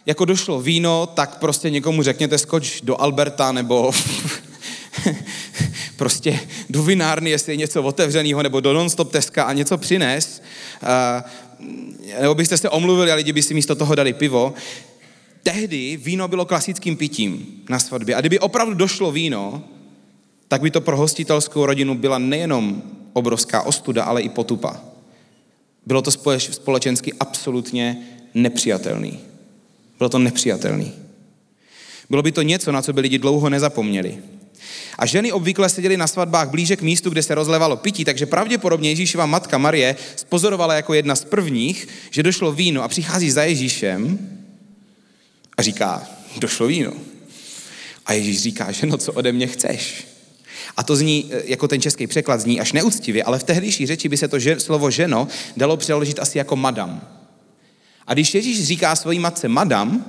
jako 0.06 0.24
došlo 0.24 0.60
víno, 0.60 1.06
tak 1.06 1.38
prostě 1.38 1.70
někomu 1.70 2.02
řekněte 2.02 2.38
skoč 2.38 2.80
do 2.80 3.00
Alberta 3.00 3.52
nebo 3.52 3.92
prostě 5.96 6.40
do 6.70 6.82
vinárny, 6.82 7.30
jestli 7.30 7.52
je 7.52 7.56
něco 7.56 7.82
otevřeného, 7.82 8.42
nebo 8.42 8.60
do 8.60 8.72
Nonstop 8.72 9.12
Teska 9.12 9.44
a 9.44 9.52
něco 9.52 9.78
přines. 9.78 10.42
Uh, 10.82 12.20
nebo 12.20 12.34
byste 12.34 12.56
se 12.56 12.70
omluvili 12.70 13.12
a 13.12 13.14
lidi 13.14 13.32
by 13.32 13.42
si 13.42 13.54
místo 13.54 13.74
toho 13.74 13.94
dali 13.94 14.12
pivo. 14.12 14.54
Tehdy 15.42 15.96
víno 15.96 16.28
bylo 16.28 16.44
klasickým 16.44 16.96
pitím 16.96 17.46
na 17.68 17.78
svatbě. 17.78 18.14
A 18.14 18.20
kdyby 18.20 18.38
opravdu 18.38 18.74
došlo 18.74 19.12
víno, 19.12 19.62
tak 20.48 20.60
by 20.62 20.70
to 20.70 20.80
pro 20.80 20.96
hostitelskou 20.96 21.66
rodinu 21.66 21.94
byla 21.94 22.18
nejenom 22.18 22.82
obrovská 23.12 23.62
ostuda, 23.62 24.04
ale 24.04 24.22
i 24.22 24.28
potupa. 24.28 24.80
Bylo 25.88 26.02
to 26.02 26.10
společensky 26.38 27.12
absolutně 27.20 27.96
nepřijatelný. 28.34 29.18
Bylo 29.98 30.10
to 30.10 30.18
nepřijatelný. 30.18 30.92
Bylo 32.10 32.22
by 32.22 32.32
to 32.32 32.42
něco, 32.42 32.72
na 32.72 32.82
co 32.82 32.92
by 32.92 33.00
lidi 33.00 33.18
dlouho 33.18 33.48
nezapomněli. 33.48 34.18
A 34.98 35.06
ženy 35.06 35.32
obvykle 35.32 35.68
seděly 35.68 35.96
na 35.96 36.06
svatbách 36.06 36.50
blíže 36.50 36.76
k 36.76 36.82
místu, 36.82 37.10
kde 37.10 37.22
se 37.22 37.34
rozlevalo 37.34 37.76
pití, 37.76 38.04
takže 38.04 38.26
pravděpodobně 38.26 38.90
Ježíšova 38.90 39.26
matka 39.26 39.58
Marie 39.58 39.96
spozorovala 40.16 40.74
jako 40.74 40.94
jedna 40.94 41.16
z 41.16 41.24
prvních, 41.24 41.88
že 42.10 42.22
došlo 42.22 42.52
víno 42.52 42.82
a 42.82 42.88
přichází 42.88 43.30
za 43.30 43.44
Ježíšem 43.44 44.18
a 45.56 45.62
říká, 45.62 46.08
došlo 46.36 46.66
víno. 46.66 46.92
A 48.06 48.12
Ježíš 48.12 48.42
říká, 48.42 48.72
že 48.72 48.86
no 48.86 48.98
co 48.98 49.12
ode 49.12 49.32
mě 49.32 49.46
chceš? 49.46 50.06
A 50.76 50.82
to 50.82 50.96
zní, 50.96 51.30
e, 51.30 51.42
jako 51.44 51.68
ten 51.68 51.80
český 51.80 52.06
překlad 52.06 52.40
zní 52.40 52.60
až 52.60 52.72
neúctivě, 52.72 53.24
ale 53.24 53.38
v 53.38 53.44
tehdejší 53.44 53.86
řeči 53.86 54.08
by 54.08 54.16
se 54.16 54.28
to 54.28 54.38
že, 54.38 54.60
slovo 54.60 54.90
ženo 54.90 55.28
dalo 55.56 55.76
přeložit 55.76 56.18
asi 56.18 56.38
jako 56.38 56.56
madam. 56.56 57.00
A 58.06 58.14
když 58.14 58.34
Ježíš 58.34 58.64
říká 58.64 58.96
svojí 58.96 59.18
matce 59.18 59.48
madam, 59.48 60.04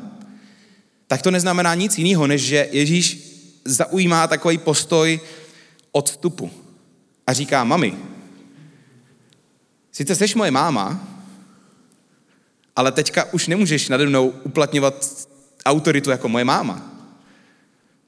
tak 1.07 1.21
to 1.21 1.31
neznamená 1.31 1.75
nic 1.75 1.97
jiného, 1.97 2.27
než 2.27 2.41
že 2.41 2.69
Ježíš 2.71 3.17
zaujímá 3.65 4.27
takový 4.27 4.57
postoj 4.57 5.19
odstupu. 5.91 6.51
A 7.27 7.33
říká, 7.33 7.63
mami, 7.63 7.97
sice 9.91 10.15
seš 10.15 10.35
moje 10.35 10.51
máma, 10.51 11.07
ale 12.75 12.91
teďka 12.91 13.33
už 13.33 13.47
nemůžeš 13.47 13.89
nade 13.89 14.05
mnou 14.05 14.27
uplatňovat 14.43 15.27
autoritu 15.65 16.09
jako 16.09 16.29
moje 16.29 16.45
máma. 16.45 16.91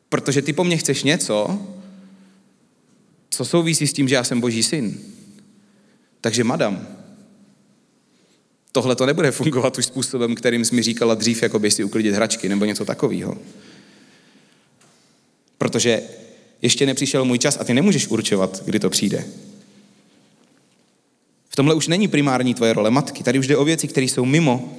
Protože 0.09 0.41
ty 0.41 0.53
po 0.53 0.63
mně 0.63 0.77
chceš 0.77 1.03
něco, 1.03 1.59
co 3.31 3.45
souvisí 3.45 3.87
s 3.87 3.93
tím, 3.93 4.07
že 4.07 4.15
já 4.15 4.23
jsem 4.23 4.41
boží 4.41 4.63
syn. 4.63 4.99
Takže 6.21 6.43
madam, 6.43 6.87
tohle 8.71 8.95
to 8.95 9.05
nebude 9.05 9.31
fungovat 9.31 9.77
už 9.77 9.85
způsobem, 9.85 10.35
kterým 10.35 10.65
jsi 10.65 10.75
mi 10.75 10.83
říkala 10.83 11.15
dřív, 11.15 11.43
jako 11.43 11.59
by 11.59 11.71
si 11.71 11.83
uklidit 11.83 12.13
hračky 12.13 12.49
nebo 12.49 12.65
něco 12.65 12.85
takového. 12.85 13.37
Protože 15.57 16.03
ještě 16.61 16.85
nepřišel 16.85 17.25
můj 17.25 17.39
čas 17.39 17.57
a 17.61 17.63
ty 17.63 17.73
nemůžeš 17.73 18.07
určovat, 18.07 18.63
kdy 18.65 18.79
to 18.79 18.89
přijde. 18.89 19.25
V 21.49 21.55
tomhle 21.55 21.75
už 21.75 21.87
není 21.87 22.07
primární 22.07 22.53
tvoje 22.53 22.73
role 22.73 22.91
matky. 22.91 23.23
Tady 23.23 23.39
už 23.39 23.47
jde 23.47 23.57
o 23.57 23.65
věci, 23.65 23.87
které 23.87 24.05
jsou 24.05 24.25
mimo 24.25 24.77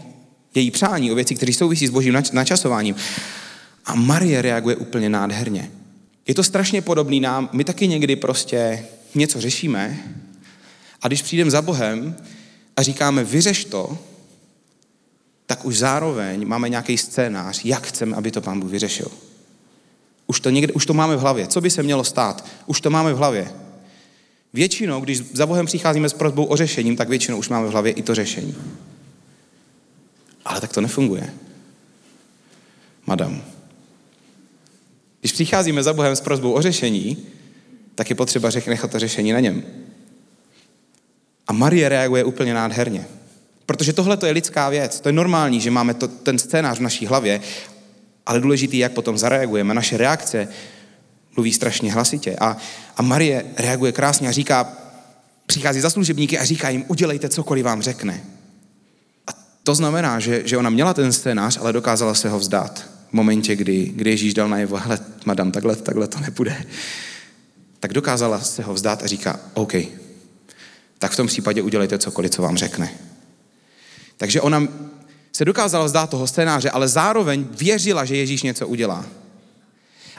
její 0.55 0.71
přání, 0.71 1.13
o 1.13 1.15
věci, 1.15 1.35
které 1.35 1.53
souvisí 1.53 1.87
s 1.87 1.91
božím 1.91 2.23
načasováním. 2.33 2.95
A 3.85 3.95
Marie 3.95 4.43
reaguje 4.43 4.77
úplně 4.77 5.09
nádherně. 5.09 5.71
Je 6.27 6.35
to 6.35 6.45
strašně 6.45 6.83
podobný 6.83 7.21
nám. 7.21 7.49
My 7.53 7.65
taky 7.65 7.89
někdy 7.89 8.17
prostě 8.17 8.87
něco 9.15 9.41
řešíme 9.41 9.99
a 11.03 11.09
když 11.09 11.23
přijdeme 11.23 11.51
za 11.51 11.63
Bohem 11.63 12.17
a 12.77 12.83
říkáme, 12.83 13.25
vyřeš 13.25 13.65
to, 13.65 13.99
tak 15.47 15.65
už 15.65 15.79
zároveň 15.79 16.47
máme 16.47 16.69
nějaký 16.69 16.99
scénář, 16.99 17.65
jak 17.65 17.87
chceme, 17.87 18.17
aby 18.17 18.31
to 18.31 18.41
pán 18.41 18.61
Bůh 18.61 18.71
vyřešil. 18.71 19.09
Už 20.27 20.41
to, 20.41 20.51
někde, 20.51 20.73
už 20.73 20.87
to 20.87 20.95
máme 20.95 21.17
v 21.17 21.21
hlavě. 21.21 21.47
Co 21.47 21.61
by 21.61 21.71
se 21.71 21.83
mělo 21.83 22.05
stát? 22.05 22.47
Už 22.67 22.81
to 22.81 22.91
máme 22.91 23.13
v 23.13 23.17
hlavě. 23.17 23.53
Většinou, 24.53 25.01
když 25.01 25.21
za 25.33 25.47
Bohem 25.47 25.67
přicházíme 25.67 26.09
s 26.09 26.13
prozbou 26.13 26.45
o 26.45 26.57
řešením, 26.57 26.97
tak 26.97 27.09
většinou 27.09 27.39
už 27.39 27.49
máme 27.49 27.69
v 27.69 27.71
hlavě 27.71 27.93
i 27.93 28.03
to 28.03 28.15
řešení. 28.15 28.57
Ale 30.45 30.61
tak 30.61 30.73
to 30.73 30.81
nefunguje. 30.81 31.35
Madam. 33.07 33.43
Když 35.23 35.33
přicházíme 35.33 35.83
za 35.83 35.93
Bohem 35.93 36.17
s 36.17 36.21
prozbou 36.21 36.53
o 36.53 36.63
řešení, 36.63 37.17
tak 37.95 38.11
je 38.11 38.17
potřeba 38.17 38.49
nechat 38.67 38.91
to 38.91 38.99
řešení 38.99 39.33
na 39.33 39.41
něm. 39.41 39.63
A 41.47 41.53
Marie 41.53 41.89
reaguje 41.89 42.25
úplně 42.25 42.55
nádherně. 42.55 43.07
Protože 43.67 43.93
tohle 43.93 44.17
to 44.17 44.27
je 44.27 44.33
lidská 44.33 44.69
věc. 44.69 45.01
To 45.01 45.09
je 45.09 45.13
normální, 45.13 45.61
že 45.61 45.71
máme 45.71 45.95
to, 45.95 46.09
ten 46.09 46.39
scénář 46.39 46.79
v 46.79 46.83
naší 46.83 47.07
hlavě, 47.07 47.41
ale 48.27 48.41
důležitý, 48.41 48.79
jak 48.79 48.93
potom 48.93 49.19
zareagujeme. 49.19 49.75
Naše 49.75 49.97
reakce 49.97 50.49
mluví 51.37 51.53
strašně 51.53 51.93
hlasitě. 51.93 52.37
A, 52.41 52.57
a 52.97 53.03
Marie 53.03 53.45
reaguje 53.57 53.93
krásně 53.93 54.29
a 54.29 54.33
říká, 54.33 54.73
přichází 55.47 55.81
za 55.81 55.91
služebníky 55.91 56.39
a 56.39 56.45
říká 56.45 56.69
jim, 56.69 56.85
udělejte 56.89 57.29
cokoliv 57.29 57.65
vám 57.65 57.83
řekne. 57.83 58.25
A 59.27 59.31
to 59.63 59.75
znamená, 59.75 60.21
že, 60.21 60.43
že 60.45 60.59
ona 60.59 60.71
měla 60.71 60.95
ten 60.95 61.13
scénář, 61.13 61.59
ale 61.61 61.73
dokázala 61.73 62.15
se 62.15 62.29
ho 62.29 62.39
vzdát. 62.39 63.02
V 63.13 63.15
momentě, 63.15 63.57
kdy, 63.57 63.93
kdy 63.95 64.11
Ježíš 64.11 64.35
dal 64.35 64.49
najevo, 64.49 64.77
hele, 64.77 64.99
madam, 65.25 65.53
takhle, 65.53 65.77
takhle 65.77 66.09
to 66.09 66.21
nepůjde. 66.21 66.65
Tak 67.81 67.93
dokázala 67.93 68.41
se 68.41 68.63
ho 68.63 68.75
vzdát 68.75 69.03
a 69.03 69.07
říká, 69.07 69.41
OK, 69.55 69.73
tak 70.99 71.13
v 71.13 71.17
tom 71.17 71.27
případě 71.27 71.63
udělejte 71.63 71.99
cokoliv, 71.99 72.31
co 72.31 72.43
vám 72.43 72.57
řekne. 72.57 72.91
Takže 74.17 74.41
ona 74.41 74.69
se 75.33 75.45
dokázala 75.45 75.89
zdát 75.89 76.11
toho 76.11 76.27
scénáře, 76.27 76.71
ale 76.71 76.89
zároveň 76.89 77.47
věřila, 77.51 78.05
že 78.05 78.17
Ježíš 78.17 78.43
něco 78.43 78.69
udělá. 78.69 79.07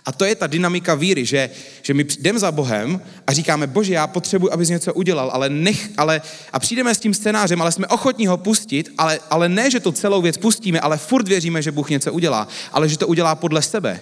A 0.05 0.11
to 0.11 0.25
je 0.25 0.35
ta 0.35 0.47
dynamika 0.47 0.95
víry, 0.95 1.25
že, 1.25 1.49
že 1.81 1.93
my 1.93 2.05
jdeme 2.19 2.39
za 2.39 2.51
Bohem 2.51 3.01
a 3.27 3.33
říkáme, 3.33 3.67
bože, 3.67 3.93
já 3.93 4.07
potřebuji, 4.07 4.53
abys 4.53 4.69
něco 4.69 4.93
udělal, 4.93 5.29
ale 5.33 5.49
nech, 5.49 5.89
ale, 5.97 6.21
a 6.53 6.59
přijdeme 6.59 6.95
s 6.95 6.99
tím 6.99 7.13
scénářem, 7.13 7.61
ale 7.61 7.71
jsme 7.71 7.87
ochotní 7.87 8.27
ho 8.27 8.37
pustit, 8.37 8.89
ale, 8.97 9.19
ale 9.29 9.49
ne, 9.49 9.71
že 9.71 9.79
to 9.79 9.91
celou 9.91 10.21
věc 10.21 10.37
pustíme, 10.37 10.79
ale 10.79 10.97
furt 10.97 11.27
věříme, 11.27 11.61
že 11.61 11.71
Bůh 11.71 11.89
něco 11.89 12.13
udělá, 12.13 12.47
ale 12.71 12.89
že 12.89 12.97
to 12.97 13.07
udělá 13.07 13.35
podle 13.35 13.61
sebe 13.61 14.01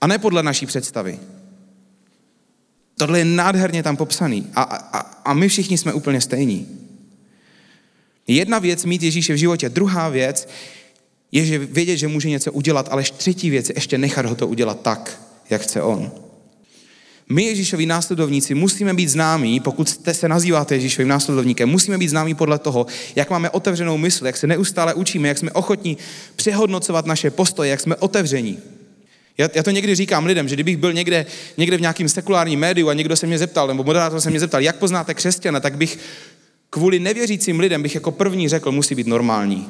a 0.00 0.06
ne 0.06 0.18
podle 0.18 0.42
naší 0.42 0.66
představy. 0.66 1.18
Tohle 2.98 3.18
je 3.18 3.24
nádherně 3.24 3.82
tam 3.82 3.96
popsaný 3.96 4.46
a, 4.54 4.62
a, 4.62 4.98
a 4.98 5.34
my 5.34 5.48
všichni 5.48 5.78
jsme 5.78 5.92
úplně 5.92 6.20
stejní. 6.20 6.68
Jedna 8.26 8.58
věc 8.58 8.84
mít 8.84 9.02
Ježíše 9.02 9.34
v 9.34 9.36
životě, 9.36 9.68
druhá 9.68 10.08
věc 10.08 10.48
je, 11.32 11.44
že 11.44 11.58
vědět, 11.58 11.96
že 11.96 12.08
může 12.08 12.30
něco 12.30 12.52
udělat, 12.52 12.88
ale 12.90 13.02
třetí 13.02 13.50
věc 13.50 13.68
je 13.68 13.76
ještě 13.76 13.98
nechat 13.98 14.26
ho 14.26 14.34
to 14.34 14.46
udělat 14.46 14.80
tak, 14.80 15.20
jak 15.50 15.62
chce 15.62 15.82
on. 15.82 16.10
My, 17.28 17.44
Ježíšovi 17.44 17.86
následovníci, 17.86 18.54
musíme 18.54 18.94
být 18.94 19.08
známí, 19.08 19.60
pokud 19.60 19.88
jste 19.88 20.14
se 20.14 20.28
nazýváte 20.28 20.74
Ježíšovým 20.74 21.08
následovníkem, 21.08 21.68
musíme 21.68 21.98
být 21.98 22.08
známí 22.08 22.34
podle 22.34 22.58
toho, 22.58 22.86
jak 23.16 23.30
máme 23.30 23.50
otevřenou 23.50 23.98
mysl, 23.98 24.26
jak 24.26 24.36
se 24.36 24.46
neustále 24.46 24.94
učíme, 24.94 25.28
jak 25.28 25.38
jsme 25.38 25.50
ochotní 25.50 25.96
přehodnocovat 26.36 27.06
naše 27.06 27.30
postoje, 27.30 27.70
jak 27.70 27.80
jsme 27.80 27.96
otevření. 27.96 28.58
Já, 29.38 29.48
já 29.54 29.62
to 29.62 29.70
někdy 29.70 29.94
říkám 29.94 30.26
lidem, 30.26 30.48
že 30.48 30.56
kdybych 30.56 30.76
byl 30.76 30.92
někde, 30.92 31.26
někde 31.56 31.76
v 31.76 31.80
nějakém 31.80 32.08
sekulárním 32.08 32.60
médiu 32.60 32.88
a 32.88 32.94
někdo 32.94 33.16
se 33.16 33.26
mě 33.26 33.38
zeptal, 33.38 33.68
nebo 33.68 33.84
moderátor 33.84 34.20
se 34.20 34.30
mě 34.30 34.40
zeptal, 34.40 34.62
jak 34.62 34.76
poznáte 34.76 35.14
křesťana, 35.14 35.60
tak 35.60 35.76
bych 35.76 35.98
kvůli 36.70 36.98
nevěřícím 36.98 37.60
lidem 37.60 37.82
bych 37.82 37.94
jako 37.94 38.10
první 38.10 38.48
řekl, 38.48 38.72
musí 38.72 38.94
být 38.94 39.06
normální. 39.06 39.68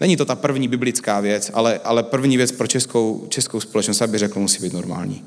Není 0.00 0.16
to 0.16 0.24
ta 0.24 0.34
první 0.34 0.68
biblická 0.68 1.20
věc, 1.20 1.50
ale, 1.54 1.80
ale 1.84 2.02
první 2.02 2.36
věc 2.36 2.52
pro 2.52 2.66
českou, 2.66 3.26
českou 3.28 3.60
společnost, 3.60 4.02
aby 4.02 4.18
řekl, 4.18 4.40
musí 4.40 4.62
být 4.62 4.72
normální. 4.72 5.24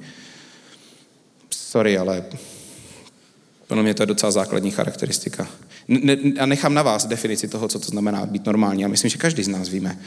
Sorry, 1.49 1.97
ale 1.97 2.25
pro 3.67 3.83
mě 3.83 3.93
to 3.93 4.03
je 4.03 4.07
docela 4.07 4.31
základní 4.31 4.71
charakteristika. 4.71 5.47
Ne, 5.88 6.17
a 6.39 6.45
nechám 6.45 6.73
na 6.73 6.83
vás 6.83 7.05
definici 7.05 7.47
toho, 7.47 7.67
co 7.67 7.79
to 7.79 7.85
znamená 7.85 8.25
být 8.25 8.45
normální. 8.45 8.85
A 8.85 8.88
myslím, 8.88 9.09
že 9.09 9.17
každý 9.17 9.43
z 9.43 9.47
nás 9.47 9.69
víme 9.69 9.99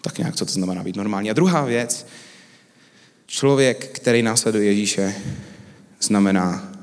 tak 0.00 0.18
nějak, 0.18 0.36
co 0.36 0.46
to 0.46 0.52
znamená 0.52 0.82
být 0.82 0.96
normální. 0.96 1.30
A 1.30 1.32
druhá 1.32 1.64
věc, 1.64 2.06
člověk, 3.26 3.88
který 3.88 4.22
následuje 4.22 4.64
Ježíše, 4.64 5.14
znamená 6.00 6.74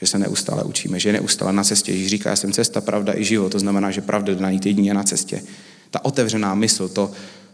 že 0.00 0.06
se 0.06 0.18
neustále 0.18 0.64
učíme, 0.64 1.00
že 1.00 1.08
je 1.08 1.12
neustále 1.12 1.52
na 1.52 1.64
cestě. 1.64 1.92
Ježíš 1.92 2.08
říká, 2.08 2.30
já 2.30 2.36
jsem 2.36 2.52
cesta, 2.52 2.80
pravda 2.80 3.12
i 3.16 3.24
život, 3.24 3.52
to 3.52 3.58
znamená, 3.58 3.90
že 3.90 4.00
pravda 4.00 4.34
jde 4.34 4.42
najít 4.42 4.66
jedině 4.66 4.94
na 4.94 5.02
cestě. 5.02 5.42
Ta 5.94 6.04
otevřená 6.04 6.54
mysl, 6.54 6.88
to, 6.88 7.10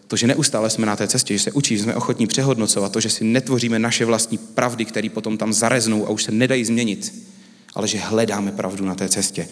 to, 0.06 0.16
že 0.16 0.26
neustále 0.26 0.70
jsme 0.70 0.86
na 0.86 0.96
té 0.96 1.08
cestě, 1.08 1.34
že 1.34 1.44
se 1.44 1.52
učí, 1.52 1.76
že 1.76 1.82
jsme 1.82 1.94
ochotní 1.94 2.26
přehodnocovat, 2.26 2.92
to, 2.92 3.00
že 3.00 3.10
si 3.10 3.24
netvoříme 3.24 3.78
naše 3.78 4.04
vlastní 4.04 4.38
pravdy, 4.38 4.84
které 4.84 5.08
potom 5.08 5.38
tam 5.38 5.52
zareznou 5.52 6.06
a 6.06 6.10
už 6.10 6.22
se 6.22 6.32
nedají 6.32 6.64
změnit, 6.64 7.14
ale 7.74 7.88
že 7.88 7.98
hledáme 7.98 8.52
pravdu 8.52 8.84
na 8.84 8.94
té 8.94 9.08
cestě. 9.08 9.48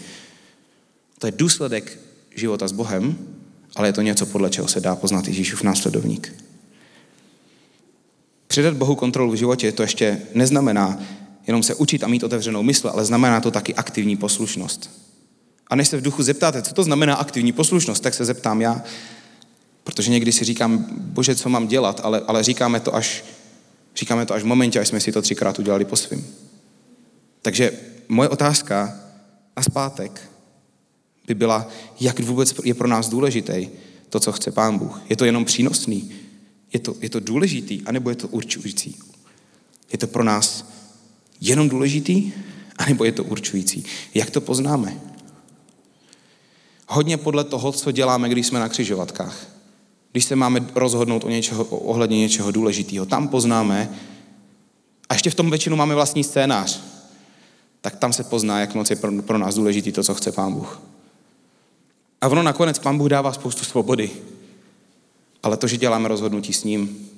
To 1.19 1.27
je 1.27 1.33
důsledek 1.37 1.99
života 2.35 2.69
s 2.69 2.73
Bohem, 2.73 3.19
ale 3.77 3.89
je 3.89 3.93
to 3.93 4.03
něco, 4.03 4.27
podle 4.27 4.51
čeho 4.51 4.69
se 4.69 4.81
dá 4.81 4.97
poznat 4.97 5.29
Ježíšův 5.29 5.63
následovník. 5.63 6.35
Předat 8.47 8.75
Bohu 8.75 8.95
kontrolu 8.95 9.33
v 9.33 9.37
životě 9.37 9.73
to 9.73 9.83
ještě 9.83 10.19
neznamená 10.35 11.01
jenom 11.47 11.63
se 11.63 11.75
učit 11.75 12.05
a 12.05 12.09
mít 12.09 12.25
otevřenou 12.25 12.63
mysl, 12.63 12.89
ale 12.89 13.05
znamená 13.05 13.41
to 13.41 13.51
taky 13.51 13.75
aktivní 13.75 14.17
poslušnost. 14.17 15.08
A 15.71 15.77
než 15.77 15.89
se 15.89 15.97
v 15.97 16.03
duchu 16.03 16.23
zeptáte, 16.23 16.63
co 16.63 16.75
to 16.75 16.83
znamená 16.83 17.15
aktivní 17.15 17.53
poslušnost, 17.53 18.03
tak 18.03 18.15
se 18.15 18.25
zeptám 18.25 18.61
já, 18.61 18.83
protože 19.85 20.11
někdy 20.11 20.33
si 20.33 20.45
říkám, 20.45 20.87
bože, 20.91 21.35
co 21.35 21.49
mám 21.49 21.67
dělat, 21.67 22.01
ale, 22.05 22.23
ale 22.27 22.43
říkáme, 22.43 22.81
to 22.81 22.95
až, 22.95 23.25
říkáme 23.97 24.27
to 24.27 24.35
až 24.35 24.43
v 24.43 24.47
momentě, 24.47 24.81
až 24.81 24.89
jsme 24.89 25.01
si 25.01 25.13
to 25.13 25.23
třikrát 25.23 25.59
udělali 25.59 25.85
po 25.85 25.97
svým. 25.97 26.27
Takže 27.43 27.73
moje 28.09 28.29
otázka 28.29 29.01
a 29.57 29.63
zpátek 29.63 30.31
by 31.27 31.35
byla, 31.35 31.69
jak 32.01 32.21
vůbec 32.21 32.55
je 32.65 32.75
pro 32.75 32.89
nás 32.89 33.09
důležitý 33.09 33.69
to, 34.09 34.21
co 34.21 34.33
chce 34.33 34.51
Pán 34.51 34.79
Bůh. 34.79 35.01
Je 35.09 35.17
to 35.17 35.25
jenom 35.25 35.45
přínosný? 35.45 36.13
Je 36.73 36.81
to, 36.81 36.95
je 37.01 37.11
to 37.11 37.21
důležitý? 37.21 37.83
Anebo 37.87 38.11
je 38.11 38.17
to 38.17 38.29
určující? 38.29 38.97
Je 39.93 39.99
to 39.99 40.07
pro 40.07 40.25
nás 40.25 40.65
jenom 41.41 41.69
důležitý, 41.69 42.33
anebo 42.77 43.05
je 43.05 43.13
to 43.13 43.25
určující? 43.25 43.85
Jak 44.15 44.31
to 44.31 44.41
poznáme? 44.41 45.01
Hodně 46.89 47.17
podle 47.17 47.45
toho, 47.45 47.73
co 47.73 47.93
děláme, 47.93 48.29
když 48.29 48.47
jsme 48.47 48.61
na 48.61 48.69
křižovatkách. 48.69 49.47
Když 50.13 50.25
se 50.25 50.37
máme 50.37 50.67
rozhodnout 50.75 51.25
o 51.25 51.29
něčeho, 51.29 51.65
ohledně 51.65 52.19
něčeho 52.19 52.51
důležitého, 52.51 53.07
tam 53.07 53.29
poznáme, 53.29 53.91
a 55.09 55.15
ještě 55.15 55.31
v 55.31 55.35
tom 55.35 55.51
většinu 55.51 55.77
máme 55.77 55.95
vlastní 55.95 56.25
scénář, 56.25 56.81
tak 57.81 57.97
tam 57.97 58.13
se 58.13 58.25
pozná, 58.25 58.61
jak 58.61 58.75
moc 58.75 58.91
je 58.91 58.97
pro, 58.97 59.23
pro 59.23 59.39
nás 59.39 59.55
důležitý 59.55 59.93
to, 59.93 60.03
co 60.03 60.15
chce 60.15 60.33
Pán 60.33 60.53
Bůh. 60.53 60.81
A 62.21 62.29
ono 62.29 62.43
nakonec 62.43 62.79
Pán 62.79 62.99
Bůh 62.99 63.09
dává 63.09 63.33
spoustu 63.33 63.65
svobody. 63.65 64.11
Ale 65.43 65.57
to, 65.57 65.67
že 65.67 65.77
děláme 65.77 66.09
rozhodnutí 66.09 66.53
s 66.53 66.65
ním, 66.65 67.11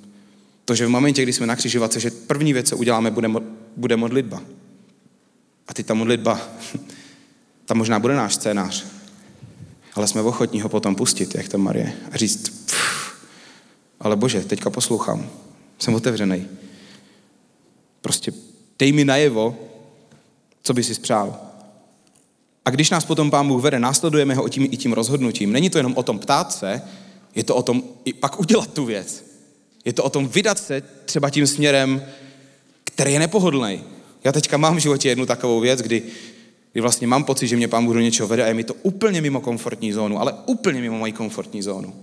to, 0.65 0.75
že 0.75 0.85
v 0.85 0.89
momentě, 0.89 1.23
kdy 1.23 1.33
jsme 1.33 1.47
na 1.47 1.55
křižovatce, 1.55 1.99
že 1.99 2.11
první 2.11 2.53
věc, 2.53 2.69
co 2.69 2.77
uděláme, 2.77 3.11
bude, 3.11 3.27
bude 3.77 3.97
modlitba. 3.97 4.41
A 5.67 5.73
ty 5.73 5.83
ta 5.83 5.93
modlitba, 5.93 6.41
tam 7.65 7.77
možná 7.77 7.99
bude 7.99 8.15
náš 8.15 8.35
scénář, 8.35 8.85
ale 9.93 10.07
jsme 10.07 10.21
ochotní 10.21 10.61
ho 10.61 10.69
potom 10.69 10.95
pustit, 10.95 11.35
jak 11.35 11.47
to 11.47 11.57
Marie, 11.57 11.93
a 12.11 12.17
říct, 12.17 12.49
pff, 12.49 13.11
ale 13.99 14.15
bože, 14.15 14.41
teďka 14.41 14.69
poslouchám, 14.69 15.29
jsem 15.79 15.95
otevřený. 15.95 16.47
Prostě 18.01 18.31
dej 18.79 18.91
mi 18.91 19.05
najevo, 19.05 19.59
co 20.63 20.73
by 20.73 20.83
si 20.83 20.95
spřál. 20.95 21.39
A 22.65 22.69
když 22.69 22.89
nás 22.89 23.05
potom 23.05 23.31
Pán 23.31 23.47
Bůh 23.47 23.61
vede, 23.61 23.79
následujeme 23.79 24.35
ho 24.35 24.49
tím, 24.49 24.63
i 24.71 24.77
tím 24.77 24.93
rozhodnutím. 24.93 25.51
Není 25.51 25.69
to 25.69 25.77
jenom 25.77 25.93
o 25.95 26.03
tom 26.03 26.19
ptát 26.19 26.53
se, 26.53 26.81
je 27.35 27.43
to 27.43 27.55
o 27.55 27.63
tom 27.63 27.83
i 28.05 28.13
pak 28.13 28.39
udělat 28.39 28.73
tu 28.73 28.85
věc. 28.85 29.25
Je 29.85 29.93
to 29.93 30.03
o 30.03 30.09
tom 30.09 30.27
vydat 30.27 30.59
se 30.59 30.81
třeba 31.05 31.29
tím 31.29 31.47
směrem, 31.47 32.05
který 32.83 33.13
je 33.13 33.19
nepohodlný. 33.19 33.83
Já 34.23 34.31
teďka 34.31 34.57
mám 34.57 34.75
v 34.75 34.79
životě 34.79 35.09
jednu 35.09 35.25
takovou 35.25 35.59
věc, 35.59 35.81
kdy, 35.81 36.03
kdy 36.71 36.81
vlastně 36.81 37.07
mám 37.07 37.23
pocit, 37.23 37.47
že 37.47 37.55
mě 37.55 37.67
Pán 37.67 37.85
Bůh 37.85 37.93
do 37.93 37.99
něčeho 37.99 38.27
vede 38.27 38.43
a 38.43 38.47
je 38.47 38.53
mi 38.53 38.63
to 38.63 38.73
úplně 38.73 39.21
mimo 39.21 39.41
komfortní 39.41 39.93
zónu, 39.93 40.19
ale 40.19 40.33
úplně 40.45 40.81
mimo 40.81 40.97
moji 40.97 41.11
komfortní 41.11 41.61
zónu. 41.61 41.93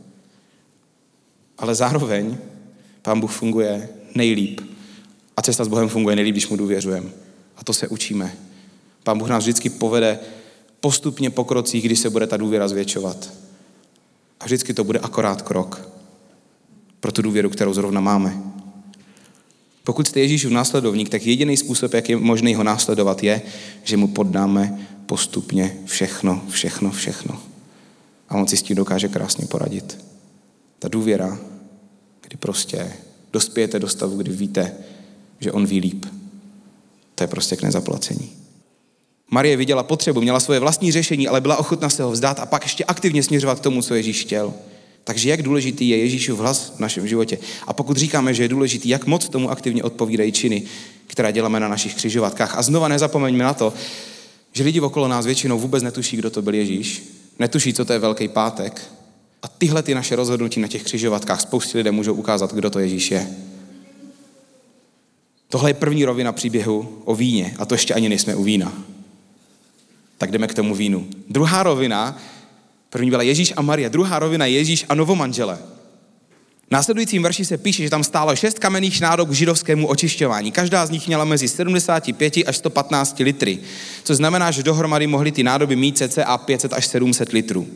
Ale 1.59 1.75
zároveň 1.75 2.37
Pán 3.03 3.21
Bůh 3.21 3.33
funguje 3.33 3.89
nejlíp. 4.15 4.61
A 5.37 5.43
cesta 5.43 5.65
s 5.65 5.69
Bohem 5.69 5.89
funguje 5.89 6.17
nejlíp, 6.17 6.35
když 6.35 6.49
mu 6.49 6.57
důvěřujeme. 6.57 7.11
A 7.57 7.65
to 7.65 7.73
se 7.73 7.89
učíme. 7.89 8.37
Pán 9.03 9.19
Bůh 9.19 9.29
nás 9.29 9.45
vždycky 9.45 9.71
povede 9.71 10.19
postupně 10.81 11.31
po 11.31 11.45
krocích, 11.45 11.85
kdy 11.85 11.97
se 11.97 12.11
bude 12.11 12.27
ta 12.27 12.37
důvěra 12.37 12.69
zvětšovat. 12.69 13.33
A 14.41 14.45
vždycky 14.45 14.75
to 14.75 14.85
bude 14.85 14.99
akorát 14.99 15.43
krok 15.43 15.89
pro 17.01 17.13
tu 17.13 17.23
důvěru, 17.23 17.51
kterou 17.51 17.75
zrovna 17.75 18.01
máme. 18.01 18.48
Pokud 19.89 20.09
jste 20.09 20.21
Ježíšův 20.21 20.53
následovník, 20.53 21.09
tak 21.09 21.27
jediný 21.27 21.57
způsob, 21.57 21.95
jak 21.95 22.09
je 22.09 22.17
možný 22.17 22.55
ho 22.55 22.63
následovat, 22.63 23.23
je, 23.23 23.43
že 23.85 23.97
mu 23.97 24.09
poddáme 24.09 24.79
postupně 25.07 25.77
všechno, 25.85 26.43
všechno, 26.49 26.91
všechno. 26.91 27.41
A 28.29 28.35
on 28.35 28.47
si 28.47 28.57
s 28.57 28.63
tím 28.63 28.77
dokáže 28.77 29.09
krásně 29.09 29.47
poradit. 29.47 30.05
Ta 30.79 30.89
důvěra, 30.89 31.39
kdy 32.21 32.37
prostě 32.37 32.93
dospějete 33.33 33.79
do 33.79 33.89
stavu, 33.89 34.17
kdy 34.17 34.33
víte, 34.33 34.75
že 35.41 35.53
on 35.53 35.67
ví 35.67 35.81
líp. 35.81 36.07
To 37.15 37.25
je 37.25 37.29
prostě 37.29 37.57
k 37.57 37.63
nezaplacení. 37.63 38.33
Marie 39.31 39.57
viděla 39.57 39.83
potřebu, 39.83 40.21
měla 40.21 40.41
svoje 40.41 40.61
vlastní 40.61 40.93
řešení, 40.93 41.29
ale 41.29 41.41
byla 41.41 41.57
ochotna 41.57 41.89
se 41.89 42.03
ho 42.03 42.11
vzdát 42.11 42.41
a 42.41 42.47
pak 42.47 42.63
ještě 42.63 42.85
aktivně 42.85 43.23
směřovat 43.23 43.59
k 43.59 43.63
tomu, 43.63 43.83
co 43.83 43.95
Ježíš 43.95 44.21
chtěl. 44.21 44.55
Takže 45.09 45.31
jak 45.31 45.43
důležitý 45.43 45.89
je 45.89 45.97
Ježíšův 45.97 46.39
hlas 46.39 46.73
v 46.77 46.81
našem 46.81 47.09
životě. 47.09 47.39
A 47.67 47.73
pokud 47.73 47.97
říkáme, 47.97 48.35
že 48.35 48.43
je 48.43 48.49
důležitý, 48.49 48.89
jak 48.89 49.07
moc 49.07 49.29
tomu 49.29 49.51
aktivně 49.51 49.83
odpovídají 49.83 50.33
činy, 50.33 50.63
které 51.07 51.33
děláme 51.33 51.61
na 51.61 51.69
našich 51.69 51.95
křižovatkách. 51.95 52.59
A 52.59 52.63
znova 52.63 52.89
nezapomeňme 52.89 53.45
na 53.45 53.55
to, 53.55 53.73
že 54.53 54.65
lidi 54.65 54.81
okolo 54.81 55.09
nás 55.09 55.27
většinou 55.27 55.59
vůbec 55.59 55.83
netuší, 55.83 56.17
kdo 56.17 56.31
to 56.31 56.43
byl 56.43 56.55
Ježíš. 56.55 57.03
Netuší, 57.39 57.73
co 57.73 57.85
to 57.85 57.93
je 57.93 57.99
Velký 57.99 58.29
pátek. 58.29 58.83
A 59.43 59.49
tyhle 59.49 59.83
ty 59.83 59.95
naše 59.95 60.17
rozhodnutí 60.17 60.61
na 60.61 60.69
těch 60.69 60.83
křižovatkách 60.83 61.41
spoustě 61.41 61.79
lidé 61.79 61.91
můžou 61.91 62.15
ukázat, 62.15 62.55
kdo 62.55 62.71
to 62.71 62.79
Ježíš 62.79 63.11
je. 63.11 63.31
Tohle 65.49 65.71
je 65.71 65.75
první 65.75 66.05
rovina 66.05 66.33
příběhu 66.33 67.03
o 67.05 67.15
víně 67.15 67.55
a 67.59 67.67
to 67.67 67.75
ještě 67.75 67.95
ani 67.95 68.09
nejsme 68.09 68.37
u 68.37 68.43
vína. 68.43 68.73
Tak 70.19 70.31
jdeme 70.31 70.47
k 70.47 70.55
tomu 70.55 70.75
vínu. 70.75 71.09
Druhá 71.29 71.63
rovina, 71.63 72.19
první 72.91 73.11
byla 73.11 73.23
Ježíš 73.23 73.53
a 73.57 73.63
Maria, 73.63 73.89
druhá 73.89 74.19
rovina 74.19 74.47
je 74.47 74.53
Ježíš 74.53 74.85
a 74.89 74.95
novomanžele. 74.95 75.59
V 76.69 76.71
následujícím 76.71 77.23
verši 77.23 77.45
se 77.45 77.59
píše, 77.59 77.83
že 77.83 77.91
tam 77.91 78.05
stálo 78.05 78.37
šest 78.37 78.59
kamenných 78.59 79.01
nádob 79.01 79.29
k 79.29 79.33
židovskému 79.33 79.87
očišťování. 79.87 80.53
Každá 80.53 80.87
z 80.87 80.91
nich 80.91 81.07
měla 81.07 81.25
mezi 81.25 81.49
75 81.49 82.35
až 82.47 82.57
115 82.57 83.19
litry, 83.19 83.59
což 84.05 84.17
znamená, 84.17 84.51
že 84.51 84.63
dohromady 84.63 85.07
mohly 85.07 85.33
ty 85.33 85.43
nádoby 85.43 85.77
mít 85.77 85.99
cca 85.99 86.39
500 86.39 86.73
až 86.73 86.87
700 86.87 87.33
litrů. 87.33 87.67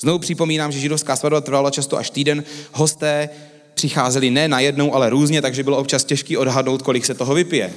Znovu 0.00 0.18
připomínám, 0.18 0.72
že 0.72 0.78
židovská 0.78 1.16
svatba 1.16 1.40
trvala 1.40 1.70
často 1.70 1.96
až 1.98 2.10
týden. 2.10 2.44
Hosté 2.72 3.28
přicházeli 3.74 4.30
ne 4.30 4.48
na 4.48 4.60
jednou, 4.60 4.94
ale 4.94 5.10
různě, 5.10 5.42
takže 5.42 5.62
bylo 5.62 5.78
občas 5.78 6.04
těžké 6.04 6.38
odhadnout, 6.38 6.82
kolik 6.82 7.06
se 7.06 7.14
toho 7.14 7.34
vypije. 7.34 7.72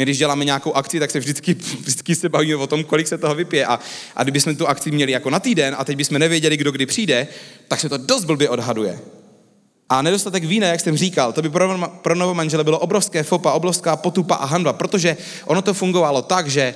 My 0.00 0.04
když 0.04 0.18
děláme 0.18 0.44
nějakou 0.44 0.72
akci, 0.72 1.00
tak 1.00 1.10
se 1.10 1.18
vždycky, 1.18 1.54
vždycky 1.54 2.14
se 2.14 2.28
bavíme 2.28 2.56
o 2.56 2.66
tom, 2.66 2.84
kolik 2.84 3.08
se 3.08 3.18
toho 3.18 3.34
vypije. 3.34 3.66
A, 3.66 3.78
a 4.16 4.22
kdybychom 4.22 4.56
tu 4.56 4.68
akci 4.68 4.90
měli 4.90 5.12
jako 5.12 5.30
na 5.30 5.40
týden 5.40 5.76
a 5.78 5.84
teď 5.84 5.96
bychom 5.96 6.18
nevěděli, 6.18 6.56
kdo 6.56 6.72
kdy 6.72 6.86
přijde, 6.86 7.28
tak 7.68 7.80
se 7.80 7.88
to 7.88 7.96
dost 7.96 8.24
blbě 8.24 8.48
odhaduje. 8.48 8.98
A 9.88 10.02
nedostatek 10.02 10.44
vína, 10.44 10.66
jak 10.66 10.80
jsem 10.80 10.96
říkal, 10.96 11.32
to 11.32 11.42
by 11.42 11.50
pro, 11.50 11.88
pro 12.02 12.14
novomanžele 12.14 12.64
bylo 12.64 12.78
obrovské 12.78 13.22
fopa, 13.22 13.52
obrovská 13.52 13.96
potupa 13.96 14.34
a 14.34 14.46
hanba, 14.46 14.72
protože 14.72 15.16
ono 15.44 15.62
to 15.62 15.74
fungovalo 15.74 16.22
tak, 16.22 16.48
že 16.48 16.74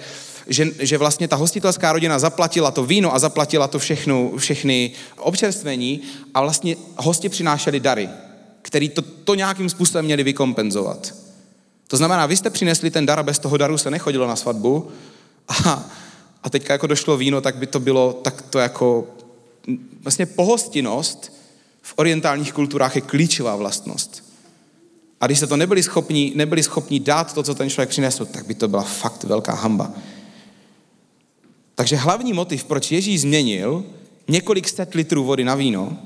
že, 0.48 0.66
že 0.78 0.98
vlastně 0.98 1.28
ta 1.28 1.36
hostitelská 1.36 1.92
rodina 1.92 2.18
zaplatila 2.18 2.70
to 2.70 2.84
víno 2.84 3.14
a 3.14 3.18
zaplatila 3.18 3.68
to 3.68 3.78
všechno, 3.78 4.32
všechny 4.36 4.92
občerstvení 5.16 6.00
a 6.34 6.40
vlastně 6.40 6.76
hosti 6.96 7.28
přinášeli 7.28 7.80
dary 7.80 8.08
který 8.64 8.88
to, 8.88 9.02
to 9.02 9.34
nějakým 9.34 9.68
způsobem 9.68 10.04
měli 10.04 10.22
vykompenzovat. 10.22 11.23
To 11.88 11.96
znamená, 11.96 12.26
vy 12.26 12.36
jste 12.36 12.50
přinesli 12.50 12.90
ten 12.90 13.06
dar 13.06 13.18
a 13.18 13.22
bez 13.22 13.38
toho 13.38 13.56
daru 13.56 13.78
se 13.78 13.90
nechodilo 13.90 14.26
na 14.26 14.36
svatbu 14.36 14.90
a, 15.48 15.84
a 16.42 16.50
teďka 16.50 16.72
jako 16.72 16.86
došlo 16.86 17.16
víno, 17.16 17.40
tak 17.40 17.56
by 17.56 17.66
to 17.66 17.80
bylo 17.80 18.12
tak 18.12 18.42
to 18.42 18.58
jako 18.58 19.06
vlastně 20.02 20.26
pohostinnost 20.26 21.32
v 21.82 21.94
orientálních 21.96 22.52
kulturách 22.52 22.96
je 22.96 23.02
klíčová 23.02 23.56
vlastnost. 23.56 24.24
A 25.20 25.26
když 25.26 25.38
se 25.38 25.46
to 25.46 25.56
nebyli 25.56 25.82
schopni, 25.82 26.32
nebyli 26.34 26.62
schopni 26.62 27.00
dát 27.00 27.34
to, 27.34 27.42
co 27.42 27.54
ten 27.54 27.70
člověk 27.70 27.88
přinesl, 27.88 28.26
tak 28.26 28.46
by 28.46 28.54
to 28.54 28.68
byla 28.68 28.82
fakt 28.82 29.24
velká 29.24 29.54
hamba. 29.54 29.92
Takže 31.74 31.96
hlavní 31.96 32.32
motiv, 32.32 32.64
proč 32.64 32.92
Ježíš 32.92 33.20
změnil 33.20 33.84
několik 34.28 34.68
set 34.68 34.94
litrů 34.94 35.24
vody 35.24 35.44
na 35.44 35.54
víno, 35.54 35.98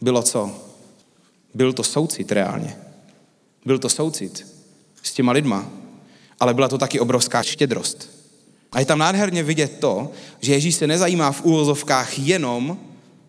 bylo 0.00 0.22
co? 0.22 0.50
Byl 1.54 1.72
to 1.72 1.82
soucit 1.82 2.32
reálně. 2.32 2.76
Byl 3.64 3.78
to 3.78 3.88
soucit 3.88 4.46
s 5.02 5.12
těma 5.12 5.32
lidma, 5.32 5.70
ale 6.40 6.54
byla 6.54 6.68
to 6.68 6.78
taky 6.78 7.00
obrovská 7.00 7.42
štědrost. 7.42 8.10
A 8.72 8.80
je 8.80 8.86
tam 8.86 8.98
nádherně 8.98 9.42
vidět 9.42 9.76
to, 9.80 10.10
že 10.40 10.52
Ježíš 10.52 10.74
se 10.74 10.86
nezajímá 10.86 11.32
v 11.32 11.44
úvozovkách 11.44 12.18
jenom 12.18 12.78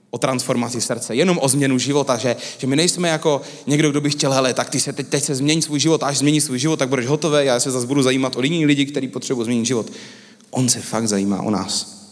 o 0.10 0.18
transformaci 0.18 0.82
srdce, 0.82 1.16
jenom 1.16 1.40
o 1.42 1.50
změnu 1.50 1.78
života, 1.78 2.18
že, 2.18 2.36
že 2.58 2.68
my 2.68 2.76
nejsme 2.76 3.10
jako 3.10 3.42
někdo, 3.68 3.92
kdo 3.92 4.02
by 4.02 4.10
chtěl, 4.10 4.32
hele, 4.32 4.54
tak 4.54 4.70
ty 4.70 4.80
se 4.80 4.94
teď, 4.94 5.08
teď 5.08 5.24
se 5.24 5.36
změní 5.36 5.62
svůj 5.62 5.80
život, 5.80 6.04
až 6.04 6.18
změní 6.18 6.42
svůj 6.42 6.60
život, 6.60 6.80
tak 6.80 6.90
budeš 6.90 7.08
hotový, 7.08 7.46
já 7.46 7.60
se 7.60 7.72
zase 7.72 7.88
budu 7.88 8.02
zajímat 8.02 8.36
o 8.36 8.42
jiní 8.42 8.66
lidi, 8.66 8.86
kteří 8.86 9.08
potřebují 9.08 9.46
změnit 9.46 9.66
život. 9.66 9.92
On 10.50 10.70
se 10.70 10.82
fakt 10.82 11.08
zajímá 11.08 11.42
o 11.42 11.52
nás. 11.52 12.04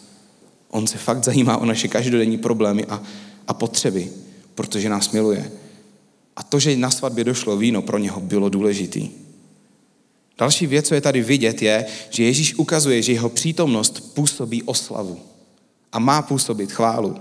On 0.69 0.87
se 0.87 0.97
fakt 0.97 1.23
zajímá 1.23 1.57
o 1.57 1.65
naše 1.65 1.87
každodenní 1.87 2.37
problémy 2.37 2.85
a, 2.85 3.03
a 3.47 3.53
potřeby, 3.53 4.09
protože 4.55 4.89
nás 4.89 5.11
miluje. 5.11 5.51
A 6.35 6.43
to, 6.43 6.59
že 6.59 6.77
na 6.77 6.91
svatbě 6.91 7.23
došlo 7.23 7.57
víno, 7.57 7.81
pro 7.81 7.97
něho 7.97 8.21
bylo 8.21 8.49
důležitý. 8.49 9.09
Další 10.37 10.67
věc, 10.67 10.87
co 10.87 10.95
je 10.95 11.01
tady 11.01 11.21
vidět, 11.21 11.61
je, 11.61 11.85
že 12.09 12.23
Ježíš 12.23 12.55
ukazuje, 12.55 13.01
že 13.01 13.11
jeho 13.11 13.29
přítomnost 13.29 14.13
působí 14.13 14.63
oslavu 14.63 15.19
a 15.91 15.99
má 15.99 16.21
působit 16.21 16.71
chválu. 16.71 17.15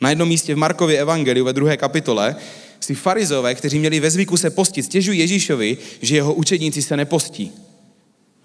Na 0.00 0.10
jednom 0.10 0.28
místě 0.28 0.54
v 0.54 0.58
Markově 0.58 0.98
evangeliu 0.98 1.44
ve 1.44 1.52
druhé 1.52 1.76
kapitole 1.76 2.36
si 2.80 2.94
farizové, 2.94 3.54
kteří 3.54 3.78
měli 3.78 4.00
ve 4.00 4.10
zvyku 4.10 4.36
se 4.36 4.50
postit, 4.50 4.84
stěžují 4.84 5.18
Ježíšovi, 5.18 5.78
že 6.02 6.16
jeho 6.16 6.34
učedníci 6.34 6.82
se 6.82 6.96
nepostí. 6.96 7.52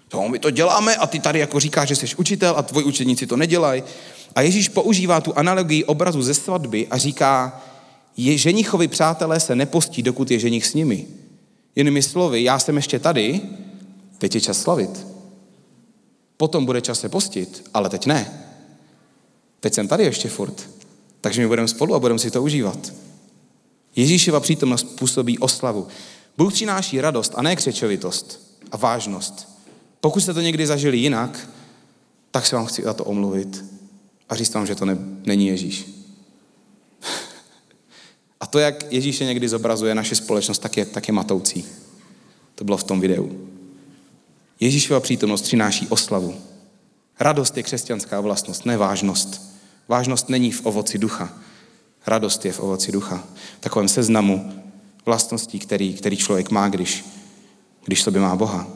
To 0.08 0.28
my 0.28 0.38
to 0.38 0.50
děláme 0.50 0.96
a 0.96 1.06
ty 1.06 1.20
tady 1.20 1.38
jako 1.38 1.60
říkáš, 1.60 1.88
že 1.88 1.96
jsi 1.96 2.16
učitel 2.16 2.54
a 2.56 2.62
tvoji 2.62 2.86
učedníci 2.86 3.26
to 3.26 3.36
nedělají. 3.36 3.82
A 4.34 4.40
Ježíš 4.40 4.68
používá 4.68 5.20
tu 5.20 5.38
analogii 5.38 5.84
obrazu 5.84 6.22
ze 6.22 6.34
svatby 6.34 6.86
a 6.90 6.98
říká, 6.98 7.62
je, 8.16 8.38
ženichovi 8.38 8.88
přátelé 8.88 9.40
se 9.40 9.56
nepostí, 9.56 10.02
dokud 10.02 10.30
je 10.30 10.38
ženich 10.38 10.66
s 10.66 10.74
nimi. 10.74 11.06
Jinými 11.76 12.02
slovy, 12.02 12.42
já 12.42 12.58
jsem 12.58 12.76
ještě 12.76 12.98
tady, 12.98 13.40
teď 14.18 14.34
je 14.34 14.40
čas 14.40 14.60
slavit. 14.60 15.06
Potom 16.36 16.64
bude 16.64 16.80
čas 16.80 17.00
se 17.00 17.08
postit, 17.08 17.70
ale 17.74 17.88
teď 17.88 18.06
ne. 18.06 18.44
Teď 19.60 19.74
jsem 19.74 19.88
tady 19.88 20.04
ještě 20.04 20.28
furt. 20.28 20.68
Takže 21.20 21.40
my 21.40 21.48
budeme 21.48 21.68
spolu 21.68 21.94
a 21.94 21.98
budeme 21.98 22.18
si 22.18 22.30
to 22.30 22.42
užívat. 22.42 22.92
Ježíšova 23.96 24.40
přítomnost 24.40 24.84
působí 24.84 25.38
oslavu. 25.38 25.86
Bůh 26.36 26.52
přináší 26.52 27.00
radost 27.00 27.32
a 27.36 27.42
ne 27.42 27.56
křečovitost 27.56 28.56
a 28.72 28.76
vážnost. 28.76 29.48
Pokud 30.00 30.20
jste 30.20 30.34
to 30.34 30.40
někdy 30.40 30.66
zažili 30.66 30.98
jinak, 30.98 31.48
tak 32.30 32.46
se 32.46 32.56
vám 32.56 32.66
chci 32.66 32.82
za 32.82 32.94
to 32.94 33.04
omluvit. 33.04 33.64
a 34.28 34.34
říct 34.34 34.54
vám, 34.54 34.66
že 34.66 34.74
to 34.74 34.84
ne, 34.84 34.96
není 35.26 35.46
Ježíš. 35.46 35.99
A 38.40 38.46
to, 38.46 38.58
jak 38.58 38.92
Ježíše 38.92 39.24
někdy 39.24 39.48
zobrazuje 39.48 39.94
naše 39.94 40.14
společnost, 40.14 40.58
tak 40.58 40.76
je, 40.76 40.86
tak 40.86 41.08
je 41.08 41.14
matoucí. 41.14 41.64
To 42.54 42.64
bylo 42.64 42.76
v 42.76 42.84
tom 42.84 43.00
videu. 43.00 43.48
Ježíšova 44.60 45.00
přítomnost 45.00 45.42
přináší 45.42 45.88
oslavu. 45.88 46.34
Radost 47.20 47.56
je 47.56 47.62
křesťanská 47.62 48.20
vlastnost, 48.20 48.66
ne 48.66 48.76
vážnost. 48.76 49.50
Vážnost 49.88 50.28
není 50.28 50.50
v 50.50 50.66
ovoci 50.66 50.98
ducha. 50.98 51.32
Radost 52.06 52.44
je 52.44 52.52
v 52.52 52.60
ovoci 52.60 52.92
ducha. 52.92 53.24
V 53.58 53.60
takovém 53.60 53.88
seznamu 53.88 54.52
vlastností, 55.06 55.58
který, 55.58 55.94
který 55.94 56.16
člověk 56.16 56.50
má, 56.50 56.68
když, 56.68 57.04
když 57.84 58.02
sobě 58.02 58.20
má 58.20 58.36
Boha. 58.36 58.68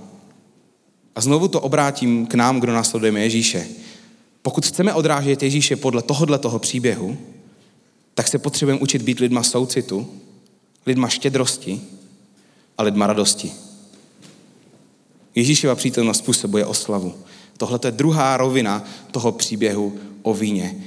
A 1.15 1.21
znovu 1.21 1.49
to 1.49 1.61
obrátím 1.61 2.27
k 2.27 2.35
nám, 2.35 2.61
kdo 2.61 2.73
následujeme 2.73 3.21
Ježíše. 3.21 3.67
Pokud 4.43 4.67
chceme 4.67 4.95
odrážet 4.95 5.43
Ježíše 5.43 5.77
podle 5.77 6.03
tohohle 6.03 6.39
toho 6.39 6.59
příběhu, 6.59 7.19
tak 8.15 8.29
se 8.29 8.39
potřebujeme 8.39 8.81
učit 8.81 9.03
být 9.03 9.21
lidma 9.21 9.43
soucitu, 9.43 10.21
lidma 10.87 11.09
štědrosti 11.09 11.81
a 12.79 12.83
lidma 12.83 13.07
radosti. 13.07 13.53
Ježíšova 15.35 15.75
přítomnost 15.75 16.19
způsobuje 16.19 16.67
oslavu. 16.67 17.15
Tohle 17.57 17.81
je 17.85 17.91
druhá 17.91 18.37
rovina 18.37 18.85
toho 19.11 19.33
příběhu 19.33 19.99
o 20.23 20.35
víně, 20.35 20.85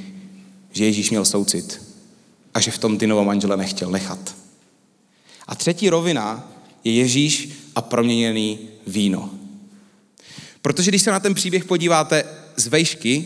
že 0.72 0.86
Ježíš 0.86 1.10
měl 1.10 1.26
soucit 1.26 1.82
a 2.54 2.60
že 2.60 2.72
v 2.72 2.78
tom 2.78 2.98
ty 2.98 3.08
novomanžele 3.08 3.58
nechtěl 3.58 3.90
nechat. 3.90 4.36
A 5.48 5.56
třetí 5.56 5.90
rovina 5.90 6.52
je 6.84 6.94
Ježíš 6.94 7.50
a 7.76 7.82
proměněný 7.82 8.60
víno. 8.88 9.30
Protože 10.62 10.92
když 10.92 11.02
se 11.02 11.12
na 11.12 11.20
ten 11.20 11.34
příběh 11.34 11.66
podíváte 11.66 12.24
z 12.58 12.68
vejšky, 12.68 13.26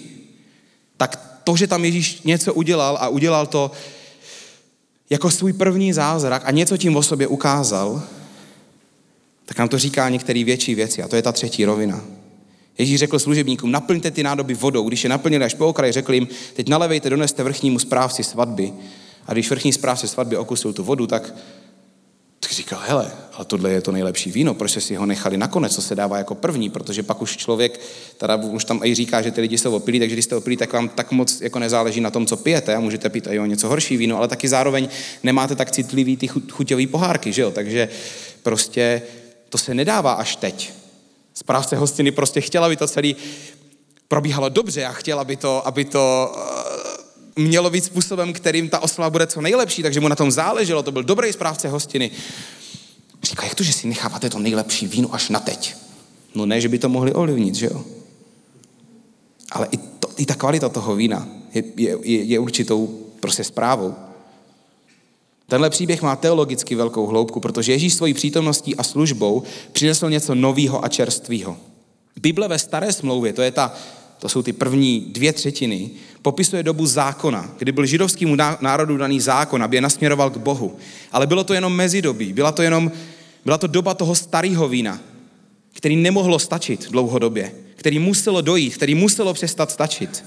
tak 0.98 1.31
to, 1.52 1.58
že 1.58 1.68
tam 1.68 1.86
Ježíš 1.86 2.22
něco 2.24 2.54
udělal 2.54 2.98
a 3.02 3.08
udělal 3.08 3.48
to 3.48 3.72
jako 5.10 5.32
svůj 5.32 5.54
první 5.54 5.94
zázrak 5.94 6.42
a 6.46 6.52
něco 6.52 6.78
tím 6.78 6.96
o 6.96 7.04
sobě 7.04 7.28
ukázal, 7.28 8.04
tak 9.46 9.60
nám 9.60 9.70
to 9.70 9.80
říká 9.80 10.10
některé 10.10 10.44
větší 10.44 10.76
věci 10.76 11.04
a 11.04 11.08
to 11.08 11.16
je 11.16 11.22
ta 11.22 11.32
třetí 11.32 11.66
rovina. 11.66 12.02
Ježíš 12.78 13.00
řekl 13.00 13.20
služebníkům, 13.20 13.72
naplňte 13.72 14.12
ty 14.12 14.24
nádoby 14.24 14.54
vodou. 14.54 14.88
Když 14.88 15.04
je 15.04 15.10
naplnili 15.10 15.46
až 15.46 15.54
po 15.54 15.68
okraji, 15.68 15.94
řekl 15.94 16.14
jim, 16.14 16.28
teď 16.54 16.68
nalevejte, 16.68 17.10
doneste 17.10 17.44
vrchnímu 17.44 17.80
správci 17.80 18.24
svatby. 18.24 18.74
A 19.28 19.34
když 19.34 19.50
vrchní 19.50 19.74
správce 19.74 20.08
svatby 20.08 20.38
okusil 20.38 20.74
tu 20.74 20.84
vodu, 20.84 21.08
tak 21.08 21.34
tak 22.42 22.52
říkal, 22.52 22.80
hele, 22.86 23.12
ale 23.34 23.46
tohle 23.46 23.72
je 23.72 23.82
to 23.82 23.92
nejlepší 23.92 24.32
víno, 24.32 24.54
proč 24.54 24.72
si 24.72 24.96
ho 24.96 25.06
nechali 25.06 25.38
nakonec, 25.38 25.76
co 25.76 25.82
se 25.82 25.96
dává 25.96 26.18
jako 26.18 26.36
první, 26.36 26.70
protože 26.70 27.04
pak 27.04 27.22
už 27.22 27.38
člověk, 27.38 27.80
teda 28.18 28.36
už 28.36 28.66
tam 28.66 28.82
i 28.84 28.96
říká, 28.96 29.22
že 29.22 29.32
ty 29.32 29.42
lidi 29.42 29.58
jsou 29.58 29.76
opilí, 29.76 30.00
takže 30.00 30.16
když 30.16 30.26
jste 30.26 30.36
opilí, 30.36 30.58
tak 30.58 30.74
vám 30.74 30.90
tak 30.90 31.12
moc 31.12 31.42
jako 31.42 31.60
nezáleží 31.60 32.02
na 32.02 32.10
tom, 32.10 32.26
co 32.26 32.38
pijete 32.38 32.76
a 32.76 32.80
můžete 32.80 33.10
pít 33.10 33.28
i 33.32 33.40
o 33.40 33.46
něco 33.46 33.68
horší 33.68 33.98
víno, 33.98 34.18
ale 34.18 34.28
taky 34.28 34.48
zároveň 34.48 34.90
nemáte 35.24 35.56
tak 35.56 35.72
citlivý 35.72 36.18
ty 36.18 36.28
chuťový 36.28 36.88
pohárky, 36.88 37.34
že 37.34 37.42
jo, 37.42 37.52
takže 37.52 37.90
prostě 38.44 39.02
to 39.50 39.58
se 39.58 39.74
nedává 39.74 40.14
až 40.14 40.36
teď. 40.36 40.74
Správce 41.34 41.76
hostiny 41.76 42.12
prostě 42.12 42.42
chtěla, 42.42 42.66
aby 42.66 42.76
to 42.76 42.88
celý 42.88 43.16
probíhalo 44.08 44.50
dobře 44.50 44.86
a 44.86 44.92
chtěla, 44.92 45.22
aby 45.22 45.36
to, 45.36 45.68
aby 45.68 45.86
to 45.86 46.36
mělo 47.36 47.70
být 47.70 47.86
způsobem, 47.86 48.34
kterým 48.34 48.70
ta 48.70 48.80
oslava 48.80 49.10
bude 49.10 49.28
co 49.28 49.42
nejlepší, 49.42 49.84
takže 49.84 50.00
mu 50.00 50.08
na 50.08 50.16
tom 50.16 50.32
záleželo, 50.32 50.84
to 50.84 50.92
byl 50.92 51.04
dobrý 51.04 51.34
správce 51.34 51.70
hostiny. 51.70 52.12
Říká, 53.24 53.44
jak 53.44 53.56
to, 53.56 53.64
že 53.64 53.74
si 53.74 53.88
necháváte 53.88 54.30
to 54.30 54.40
nejlepší 54.40 54.88
víno 54.88 55.14
až 55.14 55.30
na 55.30 55.40
teď? 55.40 55.76
No 56.36 56.46
ne, 56.46 56.62
že 56.62 56.70
by 56.70 56.80
to 56.80 56.90
mohli 56.90 57.14
ovlivnit, 57.14 57.56
že 57.56 57.66
jo? 57.66 57.84
Ale 59.52 59.68
i, 59.72 59.78
to, 59.78 60.10
i 60.18 60.26
ta 60.26 60.36
kvalita 60.36 60.70
toho 60.70 60.96
vína 60.96 61.28
je, 61.54 61.64
je, 61.76 62.24
je 62.24 62.40
určitou 62.40 63.08
prostě 63.20 63.44
zprávou. 63.44 63.96
Tenhle 65.48 65.70
příběh 65.70 66.02
má 66.02 66.16
teologicky 66.16 66.76
velkou 66.76 67.08
hloubku, 67.08 67.40
protože 67.40 67.72
Ježíš 67.72 67.94
svojí 67.94 68.14
přítomností 68.14 68.76
a 68.76 68.84
službou 68.84 69.44
přinesl 69.72 70.10
něco 70.10 70.36
nového 70.36 70.86
a 70.86 70.88
čerstvého. 70.88 71.58
Bible 72.22 72.48
ve 72.48 72.60
staré 72.60 72.94
smlouvě, 72.94 73.34
to 73.34 73.42
je 73.42 73.52
ta 73.52 73.74
to 74.22 74.30
jsou 74.30 74.44
ty 74.44 74.54
první 74.54 75.00
dvě 75.00 75.34
třetiny, 75.34 75.90
popisuje 76.22 76.64
dobu 76.64 76.86
zákona, 76.86 77.56
kdy 77.58 77.72
byl 77.72 77.86
židovskému 77.86 78.36
národu 78.62 78.98
daný 78.98 79.20
zákon, 79.20 79.64
aby 79.64 79.78
je 79.78 79.82
nasměroval 79.82 80.30
k 80.30 80.38
Bohu. 80.38 80.78
Ale 81.12 81.28
bylo 81.28 81.44
to 81.44 81.54
jenom 81.54 81.76
mezidobí, 81.76 82.34
byla 82.34 82.52
to 82.52 82.62
jenom, 82.62 82.92
byla 83.46 83.58
to 83.58 83.68
doba 83.68 83.94
toho 83.94 84.16
starého 84.16 84.68
vína, 84.68 85.00
který 85.74 85.96
nemohlo 85.96 86.40
stačit 86.40 86.92
dlouhodobě, 86.92 87.52
který 87.76 88.00
muselo 88.00 88.42
dojít, 88.42 88.76
který 88.76 88.96
muselo 88.96 89.34
přestat 89.34 89.72
stačit. 89.72 90.24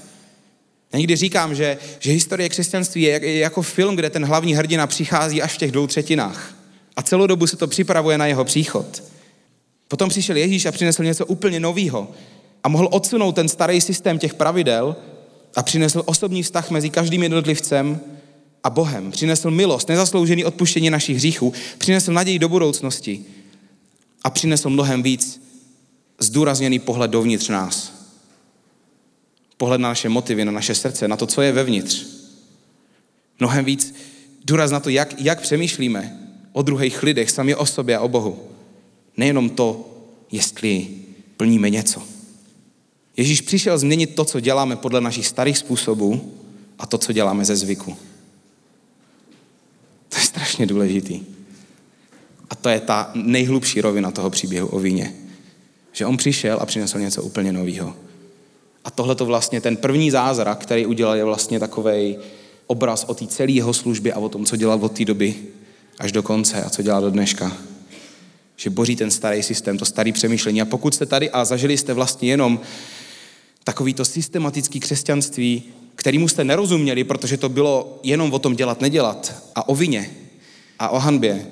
Já 0.93 0.99
někdy 0.99 1.15
říkám, 1.15 1.55
že, 1.55 1.77
že 1.99 2.11
historie 2.11 2.49
křesťanství 2.49 3.01
je, 3.01 3.37
jako 3.37 3.61
film, 3.61 3.95
kde 3.95 4.09
ten 4.09 4.25
hlavní 4.25 4.55
hrdina 4.55 4.87
přichází 4.87 5.41
až 5.41 5.53
v 5.53 5.57
těch 5.57 5.71
dvou 5.71 5.87
třetinách. 5.87 6.55
A 6.95 7.01
celou 7.01 7.27
dobu 7.27 7.47
se 7.47 7.57
to 7.57 7.67
připravuje 7.67 8.17
na 8.17 8.25
jeho 8.25 8.45
příchod. 8.45 9.03
Potom 9.87 10.09
přišel 10.09 10.37
Ježíš 10.37 10.65
a 10.65 10.71
přinesl 10.71 11.03
něco 11.03 11.25
úplně 11.25 11.59
nového, 11.59 12.07
a 12.65 12.67
mohl 12.67 12.87
odsunout 12.91 13.31
ten 13.31 13.49
starý 13.49 13.81
systém 13.81 14.19
těch 14.19 14.33
pravidel 14.33 14.95
a 15.55 15.63
přinesl 15.63 16.03
osobní 16.05 16.43
vztah 16.43 16.71
mezi 16.71 16.89
každým 16.89 17.23
jednotlivcem 17.23 17.99
a 18.63 18.69
Bohem. 18.69 19.11
Přinesl 19.11 19.51
milost, 19.51 19.89
nezasloužený 19.89 20.45
odpuštění 20.45 20.89
našich 20.89 21.17
hříchů, 21.17 21.53
přinesl 21.77 22.13
naději 22.13 22.39
do 22.39 22.49
budoucnosti 22.49 23.25
a 24.23 24.29
přinesl 24.29 24.69
mnohem 24.69 25.03
víc 25.03 25.41
zdůrazněný 26.19 26.79
pohled 26.79 27.11
dovnitř 27.11 27.49
nás. 27.49 27.93
Pohled 29.57 29.81
na 29.81 29.89
naše 29.89 30.09
motivy, 30.09 30.45
na 30.45 30.51
naše 30.51 30.75
srdce, 30.75 31.07
na 31.07 31.17
to, 31.17 31.27
co 31.27 31.41
je 31.41 31.51
vevnitř. 31.51 32.05
Mnohem 33.39 33.65
víc 33.65 33.95
důraz 34.45 34.71
na 34.71 34.79
to, 34.79 34.89
jak, 34.89 35.21
jak 35.21 35.41
přemýšlíme 35.41 36.19
o 36.53 36.61
druhých 36.61 37.03
lidech, 37.03 37.31
sami 37.31 37.55
o 37.55 37.65
sobě 37.65 37.97
a 37.97 38.01
o 38.01 38.07
Bohu. 38.07 38.39
Nejenom 39.17 39.49
to, 39.49 39.89
jestli 40.31 40.87
plníme 41.37 41.69
něco. 41.69 42.14
Ježíš 43.17 43.41
přišel 43.41 43.77
změnit 43.77 44.15
to, 44.15 44.25
co 44.25 44.39
děláme 44.39 44.75
podle 44.75 45.01
našich 45.01 45.27
starých 45.27 45.57
způsobů 45.57 46.33
a 46.79 46.85
to, 46.85 46.97
co 46.97 47.13
děláme 47.13 47.45
ze 47.45 47.55
zvyku. 47.55 47.97
To 50.09 50.17
je 50.17 50.23
strašně 50.23 50.65
důležitý. 50.65 51.21
A 52.49 52.55
to 52.55 52.69
je 52.69 52.79
ta 52.79 53.11
nejhlubší 53.13 53.81
rovina 53.81 54.11
toho 54.11 54.29
příběhu 54.29 54.67
o 54.67 54.79
víně. 54.79 55.15
Že 55.91 56.05
on 56.05 56.17
přišel 56.17 56.57
a 56.61 56.65
přinesl 56.65 56.99
něco 56.99 57.23
úplně 57.23 57.53
nového. 57.53 57.95
A 58.85 58.91
tohle 58.91 59.15
to 59.15 59.25
vlastně, 59.25 59.61
ten 59.61 59.77
první 59.77 60.11
zázrak, 60.11 60.59
který 60.59 60.85
udělal, 60.85 61.15
je 61.15 61.23
vlastně 61.23 61.59
takový 61.59 62.17
obraz 62.67 63.03
o 63.07 63.13
té 63.13 63.27
celé 63.27 63.51
jeho 63.51 63.73
službě 63.73 64.13
a 64.13 64.19
o 64.19 64.29
tom, 64.29 64.45
co 64.45 64.55
dělal 64.55 64.79
od 64.81 64.91
té 64.91 65.05
doby 65.05 65.35
až 65.99 66.11
do 66.11 66.23
konce 66.23 66.63
a 66.63 66.69
co 66.69 66.81
dělá 66.81 66.99
do 66.99 67.11
dneška. 67.11 67.57
Že 68.55 68.69
boří 68.69 68.95
ten 68.95 69.11
starý 69.11 69.43
systém, 69.43 69.77
to 69.77 69.85
staré 69.85 70.11
přemýšlení. 70.11 70.61
A 70.61 70.65
pokud 70.65 70.95
jste 70.95 71.05
tady 71.05 71.29
a 71.29 71.45
zažili 71.45 71.77
jste 71.77 71.93
vlastně 71.93 72.29
jenom 72.29 72.59
takový 73.65 73.93
to 73.93 74.05
systematický 74.05 74.79
křesťanství, 74.79 75.63
kterýmu 75.95 76.27
jste 76.27 76.43
nerozuměli, 76.43 77.03
protože 77.03 77.37
to 77.37 77.49
bylo 77.49 77.99
jenom 78.03 78.33
o 78.33 78.39
tom 78.39 78.55
dělat, 78.55 78.81
nedělat 78.81 79.43
a 79.55 79.69
o 79.69 79.75
vině 79.75 80.09
a 80.79 80.89
o 80.89 80.99
hanbě, 80.99 81.47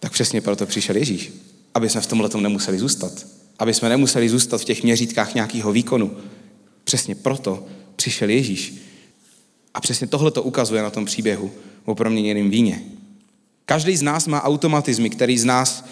tak 0.00 0.12
přesně 0.12 0.40
proto 0.40 0.66
přišel 0.66 0.96
Ježíš. 0.96 1.32
Aby 1.74 1.88
jsme 1.88 2.00
v 2.00 2.06
tomhle 2.06 2.28
tom 2.28 2.42
nemuseli 2.42 2.78
zůstat. 2.78 3.26
Aby 3.58 3.74
jsme 3.74 3.88
nemuseli 3.88 4.28
zůstat 4.28 4.60
v 4.60 4.64
těch 4.64 4.82
měřítkách 4.82 5.34
nějakého 5.34 5.72
výkonu. 5.72 6.16
Přesně 6.84 7.14
proto 7.14 7.66
přišel 7.96 8.30
Ježíš. 8.30 8.74
A 9.74 9.80
přesně 9.80 10.06
tohle 10.06 10.30
to 10.30 10.42
ukazuje 10.42 10.82
na 10.82 10.90
tom 10.90 11.04
příběhu 11.04 11.50
o 11.84 11.94
proměněném 11.94 12.50
víně. 12.50 12.82
Každý 13.64 13.96
z 13.96 14.02
nás 14.02 14.26
má 14.26 14.42
automatizmy, 14.42 15.10
který 15.10 15.38
z 15.38 15.44
nás, 15.44 15.84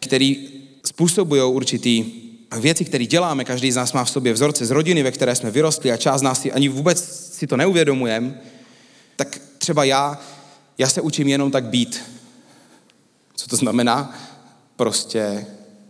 který 0.00 0.48
způsobují 0.84 1.42
určitý 1.42 2.23
věci, 2.58 2.84
které 2.84 3.06
děláme, 3.06 3.44
každý 3.44 3.72
z 3.72 3.76
nás 3.76 3.92
má 3.92 4.04
v 4.04 4.10
sobě 4.10 4.32
vzorce 4.32 4.66
z 4.66 4.70
rodiny, 4.70 5.02
ve 5.02 5.12
které 5.12 5.34
jsme 5.34 5.50
vyrostli 5.50 5.92
a 5.92 5.96
část 5.96 6.22
nás 6.22 6.40
si 6.40 6.52
ani 6.52 6.68
vůbec 6.68 7.04
si 7.32 7.46
to 7.46 7.56
neuvědomujeme, 7.56 8.40
tak 9.16 9.40
třeba 9.58 9.84
já, 9.84 10.20
já 10.78 10.88
se 10.88 11.00
učím 11.00 11.28
jenom 11.28 11.50
tak 11.50 11.64
být. 11.64 12.02
Co 13.36 13.48
to 13.48 13.56
znamená? 13.56 14.18
Prostě 14.76 15.46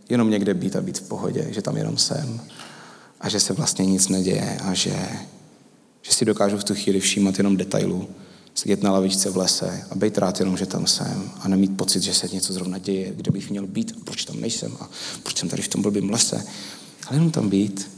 jenom 0.09 0.29
někde 0.29 0.53
být 0.53 0.75
a 0.75 0.81
být 0.81 0.97
v 0.97 1.07
pohodě, 1.07 1.47
že 1.49 1.61
tam 1.61 1.77
jenom 1.77 1.97
jsem 1.97 2.41
a 3.21 3.29
že 3.29 3.39
se 3.39 3.53
vlastně 3.53 3.85
nic 3.85 4.07
neděje 4.07 4.57
a 4.63 4.73
že, 4.73 5.07
že 6.01 6.13
si 6.13 6.25
dokážu 6.25 6.57
v 6.57 6.63
tu 6.63 6.75
chvíli 6.75 6.99
všímat 6.99 7.37
jenom 7.37 7.57
detailů, 7.57 8.09
sedět 8.55 8.83
na 8.83 8.91
lavičce 8.91 9.29
v 9.29 9.37
lese 9.37 9.85
a 9.89 9.95
být 9.95 10.17
rád 10.17 10.39
jenom, 10.39 10.57
že 10.57 10.65
tam 10.65 10.87
jsem 10.87 11.31
a 11.39 11.47
nemít 11.47 11.77
pocit, 11.77 12.03
že 12.03 12.13
se 12.13 12.27
něco 12.27 12.53
zrovna 12.53 12.77
děje, 12.77 13.13
kde 13.15 13.31
bych 13.31 13.49
měl 13.49 13.67
být 13.67 13.93
a 13.97 14.03
proč 14.05 14.25
tam 14.25 14.41
nejsem 14.41 14.77
a 14.79 14.89
proč 15.23 15.37
jsem 15.37 15.49
tady 15.49 15.61
v 15.61 15.67
tom 15.67 15.81
blbým 15.81 16.09
lese. 16.09 16.45
Ale 17.07 17.15
jenom 17.15 17.31
tam 17.31 17.49
být. 17.49 17.91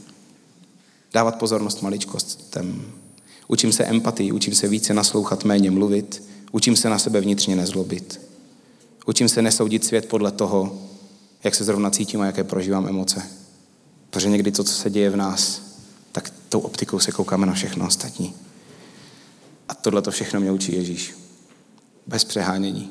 Dávat 1.12 1.38
pozornost 1.38 1.82
maličkostem. 1.82 2.92
Učím 3.48 3.72
se 3.72 3.84
empatii, 3.84 4.32
učím 4.32 4.54
se 4.54 4.68
více 4.68 4.94
naslouchat, 4.94 5.44
méně 5.44 5.70
mluvit. 5.70 6.22
Učím 6.52 6.76
se 6.76 6.88
na 6.88 6.98
sebe 6.98 7.20
vnitřně 7.20 7.56
nezlobit. 7.56 8.20
Učím 9.06 9.28
se 9.28 9.42
nesoudit 9.42 9.84
svět 9.84 10.06
podle 10.08 10.32
toho, 10.32 10.78
jak 11.44 11.54
se 11.54 11.64
zrovna 11.64 11.90
cítím 11.90 12.20
a 12.20 12.26
jaké 12.26 12.44
prožívám 12.44 12.86
emoce. 12.86 13.22
Protože 14.10 14.28
někdy 14.28 14.52
to, 14.52 14.64
co 14.64 14.72
se 14.72 14.90
děje 14.90 15.10
v 15.10 15.16
nás, 15.16 15.62
tak 16.12 16.32
tou 16.48 16.60
optikou 16.60 16.98
se 16.98 17.12
koukáme 17.12 17.46
na 17.46 17.52
všechno 17.52 17.86
ostatní. 17.86 18.34
A 19.68 19.74
tohle 19.74 20.02
to 20.02 20.10
všechno 20.10 20.40
mě 20.40 20.52
učí 20.52 20.74
Ježíš. 20.76 21.14
Bez 22.06 22.24
přehánění. 22.24 22.90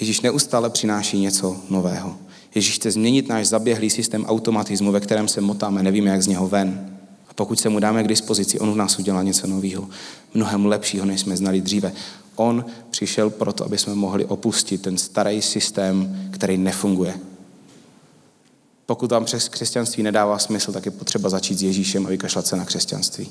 Ježíš 0.00 0.20
neustále 0.20 0.70
přináší 0.70 1.18
něco 1.18 1.56
nového. 1.70 2.16
Ježíš 2.54 2.74
chce 2.74 2.90
změnit 2.90 3.28
náš 3.28 3.46
zaběhlý 3.46 3.90
systém 3.90 4.24
automatismu, 4.24 4.92
ve 4.92 5.00
kterém 5.00 5.28
se 5.28 5.40
motáme, 5.40 5.82
nevíme, 5.82 6.10
jak 6.10 6.22
z 6.22 6.26
něho 6.26 6.48
ven. 6.48 6.98
A 7.28 7.34
pokud 7.34 7.60
se 7.60 7.68
mu 7.68 7.80
dáme 7.80 8.02
k 8.02 8.08
dispozici, 8.08 8.58
on 8.58 8.72
v 8.72 8.76
nás 8.76 8.98
udělá 8.98 9.22
něco 9.22 9.46
nového, 9.46 9.88
mnohem 10.34 10.66
lepšího, 10.66 11.04
než 11.04 11.20
jsme 11.20 11.36
znali 11.36 11.60
dříve. 11.60 11.92
On 12.36 12.64
přišel 12.90 13.30
proto, 13.30 13.64
aby 13.64 13.78
jsme 13.78 13.94
mohli 13.94 14.24
opustit 14.24 14.82
ten 14.82 14.98
starý 14.98 15.42
systém, 15.42 16.28
který 16.32 16.56
nefunguje. 16.56 17.20
Pokud 18.86 19.10
vám 19.10 19.24
přes 19.24 19.48
křesťanství 19.48 20.02
nedává 20.02 20.38
smysl, 20.38 20.72
tak 20.72 20.86
je 20.86 20.92
potřeba 20.92 21.28
začít 21.28 21.58
s 21.58 21.62
Ježíšem 21.62 22.06
a 22.06 22.08
vykašlat 22.08 22.46
se 22.46 22.56
na 22.56 22.64
křesťanství. 22.64 23.28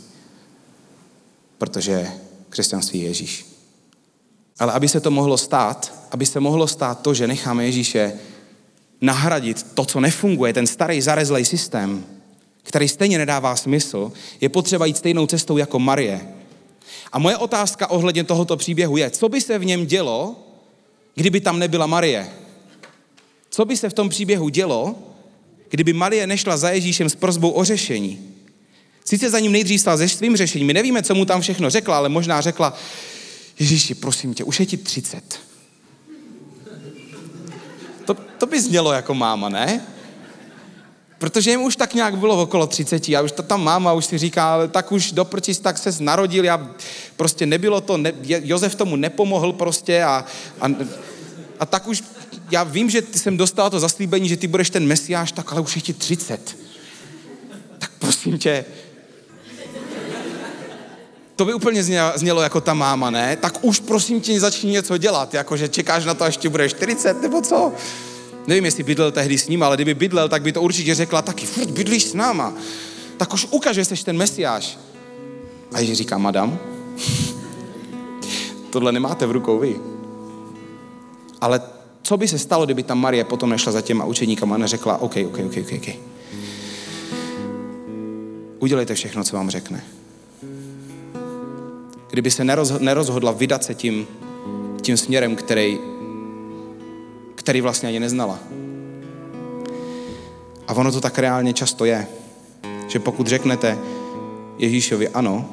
Protože 1.57 2.11
křesťanství 2.49 2.99
je 2.99 3.07
Ježíš. 3.07 3.45
Ale 4.59 4.73
aby 4.73 4.87
se 4.87 4.99
to 4.99 5.11
mohlo 5.11 5.37
stát, 5.37 5.93
aby 6.11 6.25
se 6.25 6.39
mohlo 6.39 6.67
stát 6.67 7.01
to, 7.01 7.13
že 7.13 7.27
necháme 7.27 7.65
Ježíše 7.65 8.13
nahradit 9.01 9.63
to, 9.73 9.85
co 9.85 9.99
nefunguje, 9.99 10.53
ten 10.53 10.67
starý 10.67 11.01
zarezlej 11.01 11.45
systém, 11.45 12.05
který 12.63 12.87
stejně 12.87 13.17
nedává 13.17 13.55
smysl, 13.55 14.11
je 14.41 14.49
potřeba 14.49 14.85
jít 14.85 14.97
stejnou 14.97 15.27
cestou 15.27 15.57
jako 15.57 15.79
Marie. 15.79 16.27
A 17.11 17.19
moje 17.19 17.37
otázka 17.37 17.89
ohledně 17.89 18.23
tohoto 18.23 18.57
příběhu 18.57 18.97
je, 18.97 19.09
co 19.09 19.29
by 19.29 19.41
se 19.41 19.59
v 19.59 19.65
něm 19.65 19.85
dělo, 19.85 20.35
kdyby 21.15 21.41
tam 21.41 21.59
nebyla 21.59 21.85
Marie? 21.85 22.29
Co 23.49 23.65
by 23.65 23.77
se 23.77 23.89
v 23.89 23.93
tom 23.93 24.09
příběhu 24.09 24.49
dělo, 24.49 24.95
kdyby 25.69 25.93
Marie 25.93 26.27
nešla 26.27 26.57
za 26.57 26.69
Ježíšem 26.69 27.09
s 27.09 27.15
prozbou 27.15 27.49
o 27.49 27.63
řešení? 27.63 28.34
Sice 29.05 29.29
za 29.29 29.39
ním 29.39 29.51
nejdřív 29.51 29.81
stala 29.81 29.97
se 29.97 30.09
svým 30.09 30.37
řešením, 30.37 30.67
my 30.67 30.73
nevíme, 30.73 31.03
co 31.03 31.15
mu 31.15 31.25
tam 31.25 31.41
všechno 31.41 31.69
řekla, 31.69 31.97
ale 31.97 32.09
možná 32.09 32.41
řekla, 32.41 32.73
Ježíši, 33.59 33.95
prosím 33.95 34.33
tě, 34.33 34.43
už 34.43 34.59
je 34.59 34.65
ti 34.65 34.77
30. 34.77 35.39
To, 38.05 38.13
to 38.13 38.45
by 38.45 38.61
znělo 38.61 38.93
jako 38.93 39.13
máma, 39.13 39.49
ne? 39.49 39.81
Protože 41.17 41.51
jim 41.51 41.61
už 41.61 41.75
tak 41.75 41.93
nějak 41.93 42.17
bylo 42.17 42.41
okolo 42.41 42.67
30 42.67 43.09
a 43.09 43.21
už 43.21 43.31
to 43.31 43.43
tam 43.43 43.63
máma 43.63 43.93
už 43.93 44.05
si 44.05 44.17
říká, 44.17 44.53
ale 44.53 44.67
tak 44.67 44.91
už 44.91 45.11
do 45.11 45.27
tak 45.61 45.77
se 45.77 45.95
narodil, 45.99 46.45
já 46.45 46.75
prostě 47.15 47.45
nebylo 47.45 47.81
to, 47.81 47.97
ne, 47.97 48.13
Josef 48.23 48.75
tomu 48.75 48.95
nepomohl 48.95 49.53
prostě 49.53 50.03
a, 50.03 50.25
a, 50.61 50.67
a 51.59 51.65
tak 51.65 51.87
už, 51.87 52.03
já 52.51 52.63
vím, 52.63 52.89
že 52.89 53.03
jsem 53.15 53.37
dostal 53.37 53.69
to 53.69 53.79
zaslíbení, 53.79 54.29
že 54.29 54.37
ty 54.37 54.47
budeš 54.47 54.69
ten 54.69 54.87
mesiáš, 54.87 55.31
tak 55.31 55.51
ale 55.51 55.61
už 55.61 55.75
je 55.75 55.81
ti 55.81 55.93
30. 55.93 56.57
Tak 57.77 57.91
prosím 57.99 58.37
tě, 58.37 58.65
to 61.35 61.45
by 61.45 61.53
úplně 61.53 61.83
znělo, 62.15 62.41
jako 62.41 62.61
ta 62.61 62.73
máma, 62.73 63.09
ne? 63.09 63.35
Tak 63.35 63.57
už 63.61 63.79
prosím 63.79 64.21
tě 64.21 64.39
začni 64.39 64.71
něco 64.71 64.97
dělat, 64.97 65.33
jakože 65.33 65.67
čekáš 65.67 66.05
na 66.05 66.13
to, 66.13 66.23
až 66.23 66.37
ti 66.37 66.49
bude 66.49 66.69
40, 66.69 67.21
nebo 67.21 67.41
co? 67.41 67.73
Nevím, 68.47 68.65
jestli 68.65 68.83
bydlel 68.83 69.11
tehdy 69.11 69.37
s 69.37 69.47
ním, 69.47 69.63
ale 69.63 69.77
kdyby 69.77 69.93
bydlel, 69.93 70.29
tak 70.29 70.41
by 70.41 70.51
to 70.51 70.61
určitě 70.61 70.95
řekla 70.95 71.21
taky, 71.21 71.45
furt 71.45 71.69
bydlíš 71.69 72.03
s 72.03 72.13
náma. 72.13 72.53
Tak 73.17 73.33
už 73.33 73.47
ukaž, 73.51 73.75
že 73.75 73.85
jsi 73.85 74.05
ten 74.05 74.17
mesiáš. 74.17 74.77
A 75.73 75.79
Ježíš 75.79 75.97
říká, 75.97 76.17
madam, 76.17 76.59
tohle 78.69 78.91
nemáte 78.91 79.25
v 79.25 79.31
rukou 79.31 79.59
vy. 79.59 79.75
Ale 81.41 81.61
co 82.03 82.17
by 82.17 82.27
se 82.27 82.39
stalo, 82.39 82.65
kdyby 82.65 82.83
tam 82.83 82.99
Marie 82.99 83.23
potom 83.23 83.49
nešla 83.49 83.71
za 83.71 83.81
těma 83.81 84.05
učeníkama 84.05 84.55
a 84.55 84.57
neřekla, 84.57 84.97
OK, 84.97 85.15
OK, 85.25 85.39
OK, 85.45 85.57
OK, 85.57 85.73
OK. 85.75 85.95
Udělejte 88.59 88.95
všechno, 88.95 89.23
co 89.23 89.35
vám 89.35 89.49
řekne 89.49 89.83
kdyby 92.15 92.31
se 92.31 92.43
nerozhodla 92.79 93.31
vydat 93.31 93.63
se 93.63 93.75
tím, 93.75 94.07
tím 94.81 94.97
směrem, 94.97 95.35
který, 95.35 95.79
který 97.35 97.61
vlastně 97.61 97.89
ani 97.89 97.99
neznala. 97.99 98.39
A 100.67 100.73
ono 100.73 100.91
to 100.91 101.01
tak 101.01 101.19
reálně 101.19 101.53
často 101.53 101.85
je, 101.85 102.07
že 102.87 102.99
pokud 102.99 103.27
řeknete 103.27 103.77
Ježíšovi 104.57 105.09
ano, 105.09 105.49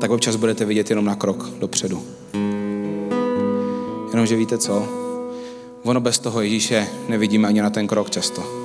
tak 0.00 0.10
občas 0.10 0.36
budete 0.36 0.64
vidět 0.64 0.90
jenom 0.90 1.04
na 1.04 1.14
krok 1.14 1.50
dopředu. 1.58 2.02
Jenomže 4.10 4.36
víte 4.36 4.58
co? 4.58 4.88
Ono 5.82 6.00
bez 6.00 6.18
toho 6.18 6.42
Ježíše 6.42 6.88
nevidíme 7.08 7.48
ani 7.48 7.62
na 7.62 7.70
ten 7.70 7.86
krok 7.86 8.10
často 8.10 8.63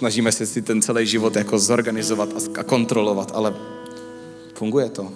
snažíme 0.00 0.32
se 0.32 0.46
si 0.46 0.62
ten 0.62 0.82
celý 0.82 1.06
život 1.06 1.36
jako 1.36 1.58
zorganizovat 1.58 2.28
a 2.58 2.62
kontrolovat, 2.62 3.32
ale 3.34 3.54
funguje 4.54 4.88
to. 4.88 5.12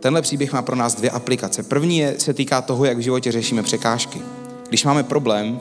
Tenhle 0.00 0.22
příběh 0.22 0.52
má 0.52 0.62
pro 0.62 0.76
nás 0.76 0.94
dvě 0.94 1.10
aplikace. 1.10 1.62
První 1.62 1.98
je, 1.98 2.14
se 2.18 2.34
týká 2.34 2.62
toho, 2.62 2.84
jak 2.84 2.96
v 2.96 3.00
životě 3.00 3.32
řešíme 3.32 3.62
překážky. 3.62 4.22
Když 4.68 4.84
máme 4.84 5.02
problém, 5.02 5.60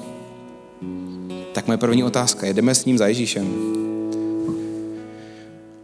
tak 1.53 1.67
moje 1.67 1.77
první 1.77 2.03
otázka 2.03 2.45
je, 2.47 2.53
jdeme 2.53 2.75
s 2.75 2.85
ním 2.85 2.97
za 2.97 3.07
Ježíšem. 3.07 3.47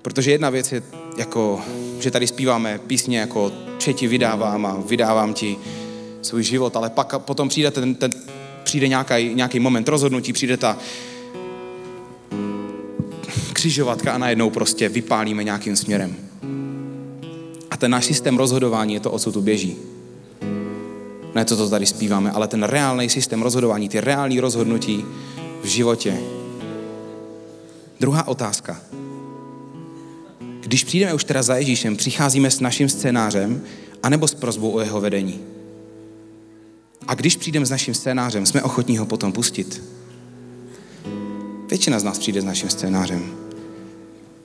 Protože 0.02 0.32
jedna 0.32 0.50
věc 0.50 0.72
je, 0.72 0.84
jako, 1.18 1.62
že 2.00 2.12
tady 2.12 2.28
zpíváme 2.28 2.80
písně 2.88 3.20
jako 3.20 3.52
Četi 3.78 4.08
vydávám 4.08 4.66
a 4.66 4.84
vydávám 4.86 5.34
ti 5.34 5.58
svůj 6.22 6.44
život, 6.44 6.76
ale 6.76 6.90
pak 6.90 7.20
potom 7.20 7.50
přijde 7.50 7.72
ten, 7.72 7.96
ten, 7.96 8.12
přijde 8.64 8.88
nějaký, 8.88 9.60
moment 9.60 9.88
rozhodnutí, 9.88 10.34
přijde 10.34 10.58
ta 10.58 10.78
křižovatka 13.54 14.12
a 14.12 14.18
najednou 14.18 14.50
prostě 14.50 14.90
vypálíme 14.90 15.44
nějakým 15.44 15.76
směrem. 15.76 16.16
A 17.72 17.78
ten 17.78 17.92
náš 17.92 18.06
systém 18.06 18.38
rozhodování 18.38 18.94
je 18.94 19.00
to, 19.00 19.12
o 19.12 19.20
co 19.20 19.32
tu 19.32 19.42
běží. 19.42 19.76
Ne 21.36 21.46
to, 21.46 21.58
co 21.58 21.70
tady 21.70 21.86
zpíváme, 21.86 22.32
ale 22.32 22.48
ten 22.48 22.64
reálný 22.64 23.10
systém 23.10 23.42
rozhodování, 23.42 23.90
ty 23.90 24.02
reální 24.02 24.40
rozhodnutí 24.40 25.06
v 25.62 25.66
životě. 25.66 26.18
Druhá 28.00 28.28
otázka. 28.28 28.82
Když 30.60 30.84
přijdeme 30.84 31.14
už 31.14 31.24
teda 31.24 31.44
za 31.44 31.56
Ježíšem, 31.56 31.96
přicházíme 31.96 32.52
s 32.52 32.60
naším 32.60 32.90
scénářem 32.90 33.62
anebo 34.04 34.28
s 34.28 34.34
prozbou 34.34 34.72
o 34.72 34.80
jeho 34.80 35.02
vedení. 35.02 35.40
A 37.08 37.14
když 37.14 37.36
přijdeme 37.36 37.66
s 37.66 37.70
naším 37.70 37.94
scénářem, 37.94 38.46
jsme 38.46 38.64
ochotní 38.64 38.98
ho 38.98 39.06
potom 39.06 39.32
pustit. 39.32 39.84
Většina 41.70 42.00
z 42.00 42.04
nás 42.04 42.20
přijde 42.20 42.42
s 42.42 42.46
naším 42.46 42.70
scénářem 42.70 43.51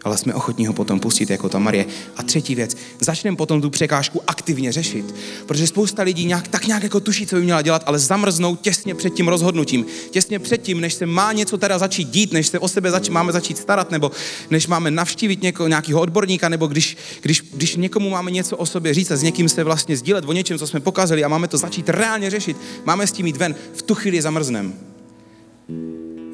ale 0.07 0.19
jsme 0.19 0.35
ochotní 0.35 0.66
ho 0.66 0.73
potom 0.73 1.01
pustit 1.01 1.31
jako 1.31 1.49
ta 1.49 1.59
Marie. 1.59 1.87
A 2.16 2.23
třetí 2.23 2.55
věc, 2.55 2.77
začneme 3.01 3.37
potom 3.37 3.61
tu 3.61 3.71
překážku 3.71 4.23
aktivně 4.27 4.73
řešit, 4.73 5.14
protože 5.47 5.66
spousta 5.66 6.03
lidí 6.03 6.25
nějak, 6.25 6.49
tak 6.49 6.66
nějak 6.66 6.83
jako 6.83 7.01
tuší, 7.01 7.27
co 7.27 7.37
by 7.37 7.42
měla 7.42 7.62
dělat, 7.62 7.83
ale 7.87 7.99
zamrznou 7.99 8.57
těsně 8.57 8.95
před 8.95 9.14
tím 9.14 9.29
rozhodnutím, 9.29 9.87
těsně 10.11 10.38
před 10.38 10.62
tím, 10.62 10.81
než 10.81 10.95
se 10.95 11.07
má 11.07 11.33
něco 11.33 11.59
teda 11.59 11.79
začít 11.79 12.09
dít, 12.09 12.33
než 12.33 12.47
se 12.47 12.59
o 12.59 12.69
sebe 12.69 12.90
zač- 12.90 13.09
máme 13.09 13.33
začít 13.33 13.59
starat, 13.59 13.90
nebo 13.90 14.11
než 14.51 14.66
máme 14.66 14.90
navštívit 14.90 15.42
něko, 15.42 15.69
nějakého 15.69 16.01
odborníka, 16.01 16.49
nebo 16.49 16.66
když, 16.66 16.97
když, 17.21 17.42
když 17.55 17.77
někomu 17.77 18.11
máme 18.11 18.31
něco 18.31 18.57
o 18.57 18.66
sobě 18.66 18.95
říct 18.95 19.11
a 19.11 19.16
s 19.16 19.23
někým 19.23 19.49
se 19.49 19.64
vlastně 19.64 19.97
sdílet 19.97 20.25
o 20.27 20.33
něčem, 20.33 20.59
co 20.59 20.66
jsme 20.66 20.81
pokazili 20.81 21.25
a 21.25 21.29
máme 21.29 21.49
to 21.49 21.59
začít 21.59 21.88
reálně 21.88 22.31
řešit, 22.31 22.57
máme 22.85 23.07
s 23.07 23.12
tím 23.12 23.27
jít 23.27 23.37
ven, 23.37 23.55
v 23.75 23.83
tu 23.83 23.95
chvíli 23.95 24.23
zamrznem. 24.23 24.75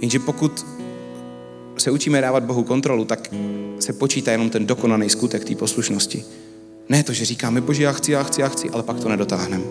Jenže 0.01 0.19
pokud 0.19 0.82
se 1.79 1.91
učíme 1.91 2.21
dávat 2.21 2.43
Bohu 2.43 2.63
kontrolu, 2.63 3.05
tak 3.05 3.35
se 3.81 3.93
počítá 3.93 4.33
jenom 4.33 4.51
ten 4.51 4.67
dokonaný 4.67 5.11
skutek 5.11 5.45
té 5.45 5.55
poslušnosti. 5.55 6.25
Ne 6.89 7.03
to, 7.03 7.13
že 7.13 7.25
říkáme, 7.25 7.61
bože, 7.61 7.83
já 7.83 7.93
chci, 7.93 8.13
já 8.13 8.23
chci, 8.23 8.41
já 8.41 8.49
chci, 8.49 8.71
ale 8.71 8.83
pak 8.83 9.01
to 9.01 9.09
nedotáhneme. 9.09 9.65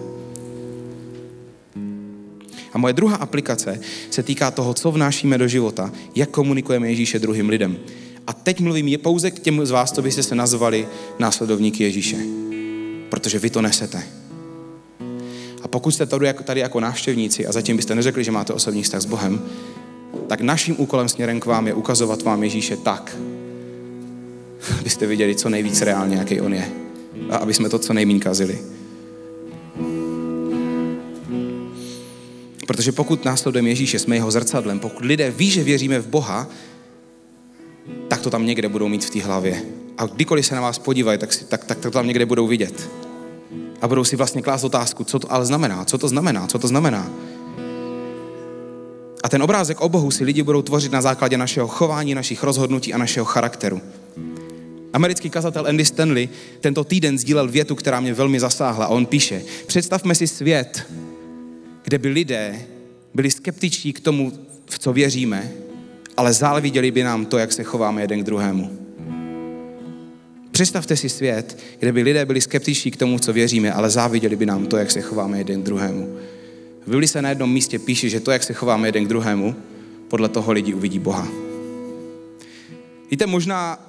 A 2.74 2.78
moje 2.78 2.94
druhá 2.94 3.16
aplikace 3.16 3.80
se 4.10 4.24
týká 4.24 4.52
toho, 4.52 4.74
co 4.74 4.92
vnášíme 4.92 5.38
do 5.38 5.48
života, 5.48 5.92
jak 6.16 6.30
komunikujeme 6.30 6.90
Ježíše 6.90 7.20
druhým 7.20 7.50
lidem. 7.50 7.78
A 8.28 8.34
teď 8.34 8.60
mluvím 8.60 8.88
je 8.88 8.98
pouze 8.98 9.32
k 9.32 9.40
těm 9.40 9.66
z 9.66 9.72
vás, 9.72 9.92
co 9.92 10.02
byste 10.02 10.24
se 10.24 10.36
nazvali 10.36 10.88
následovníky 11.20 11.84
Ježíše. 11.84 12.18
Protože 13.10 13.40
vy 13.40 13.50
to 13.50 13.62
nesete. 13.62 14.04
A 15.62 15.68
pokud 15.68 15.92
jste 15.92 16.06
tady 16.06 16.28
jako, 16.28 16.44
tady 16.44 16.60
jako 16.60 16.80
návštěvníci 16.80 17.48
a 17.48 17.52
zatím 17.52 17.78
byste 17.78 17.96
neřekli, 17.96 18.24
že 18.24 18.32
máte 18.32 18.54
osobní 18.54 18.84
vztah 18.84 19.02
s 19.02 19.06
Bohem, 19.06 19.42
tak 20.28 20.42
naším 20.42 20.76
úkolem 20.78 21.10
směrem 21.10 21.40
k 21.40 21.46
vám 21.46 21.68
je 21.68 21.74
ukazovat 21.74 22.22
vám 22.22 22.44
Ježíše 22.44 22.78
tak, 22.78 23.18
abyste 24.80 25.08
viděli 25.08 25.36
co 25.36 25.50
nejvíc 25.50 25.82
reálně, 25.82 26.18
jaký 26.18 26.42
on 26.42 26.54
je. 26.54 26.72
A 27.30 27.38
aby 27.38 27.54
jsme 27.54 27.70
to 27.70 27.80
co 27.80 27.94
nejméně 27.94 28.20
kazili. 28.20 28.60
Protože 32.68 32.92
pokud 32.92 33.26
následujeme 33.26 33.70
Ježíše, 33.70 34.00
jsme 34.00 34.16
jeho 34.16 34.32
zrcadlem, 34.32 34.80
pokud 34.80 35.06
lidé 35.06 35.32
ví, 35.32 35.50
že 35.50 35.64
věříme 35.64 36.00
v 36.00 36.08
Boha, 36.08 36.48
tak 38.08 38.22
to 38.22 38.30
tam 38.30 38.46
někde 38.46 38.70
budou 38.70 38.88
mít 38.88 39.06
v 39.06 39.10
té 39.10 39.22
hlavě. 39.22 39.64
A 39.98 40.06
kdykoliv 40.06 40.46
se 40.46 40.56
na 40.56 40.62
vás 40.62 40.80
podívají, 40.80 41.20
tak, 41.20 41.34
si, 41.34 41.46
tak, 41.46 41.66
tak 41.66 41.80
to 41.80 41.92
tam 41.92 42.08
někde 42.08 42.26
budou 42.26 42.48
vidět. 42.48 42.90
A 43.82 43.88
budou 43.88 44.04
si 44.04 44.16
vlastně 44.16 44.42
klást 44.42 44.64
otázku, 44.64 45.04
co 45.04 45.20
to 45.20 45.32
ale 45.32 45.46
znamená, 45.46 45.86
co 45.86 45.98
to 45.98 46.08
znamená, 46.08 46.48
co 46.48 46.60
to 46.60 46.68
znamená. 46.68 47.12
A 49.24 49.30
ten 49.30 49.44
obrázek 49.44 49.82
o 49.82 49.90
Bohu 49.90 50.12
si 50.12 50.24
lidi 50.24 50.44
budou 50.44 50.62
tvořit 50.62 50.92
na 50.92 51.02
základě 51.02 51.38
našeho 51.38 51.68
chování, 51.68 52.16
našich 52.16 52.44
rozhodnutí 52.44 52.94
a 52.94 52.98
našeho 52.98 53.26
charakteru. 53.26 53.82
Americký 54.94 55.30
kazatel 55.30 55.68
Andy 55.68 55.86
Stanley 55.86 56.30
tento 56.60 56.84
týden 56.84 57.18
sdílel 57.18 57.48
větu, 57.48 57.76
která 57.76 58.00
mě 58.00 58.14
velmi 58.14 58.40
zasáhla. 58.40 58.86
A 58.86 58.88
on 58.88 59.06
píše, 59.06 59.42
představme 59.68 60.16
si 60.16 60.28
svět, 60.28 60.88
kde 61.84 61.98
by 61.98 62.10
lidé 62.10 62.60
byli 63.14 63.32
skeptičtí 63.32 63.94
k 63.94 64.00
tomu, 64.00 64.32
v 64.66 64.80
co 64.80 64.94
věříme, 64.94 65.52
ale 66.18 66.34
záviděli 66.34 66.92
by 66.92 67.04
nám 67.04 67.26
to, 67.26 67.38
jak 67.38 67.54
se 67.54 67.64
chováme 67.64 68.02
jeden 68.02 68.22
k 68.22 68.24
druhému. 68.24 68.78
Představte 70.52 70.96
si 70.98 71.10
svět, 71.10 71.58
kde 71.80 71.92
by 71.92 72.02
lidé 72.02 72.26
byli 72.26 72.42
skeptičtí 72.42 72.92
k 72.92 72.98
tomu, 72.98 73.20
co 73.20 73.34
věříme, 73.34 73.74
ale 73.74 73.90
záviděli 73.90 74.36
by 74.36 74.46
nám 74.46 74.66
to, 74.66 74.78
jak 74.78 74.92
se 74.92 75.02
chováme 75.02 75.38
jeden 75.38 75.62
k 75.62 75.66
druhému. 75.66 76.18
V 76.86 76.90
Bibli 76.90 77.08
se 77.08 77.22
na 77.22 77.30
jednom 77.30 77.54
místě 77.54 77.80
píše, 77.80 78.10
že 78.10 78.20
to, 78.20 78.32
jak 78.32 78.44
se 78.44 78.54
chováme 78.54 78.88
jeden 78.88 79.06
k 79.06 79.08
druhému, 79.08 79.56
podle 80.08 80.30
toho 80.30 80.52
lidi 80.52 80.74
uvidí 80.74 81.00
Boha. 81.00 81.28
Víte, 83.12 83.26
možná, 83.26 83.80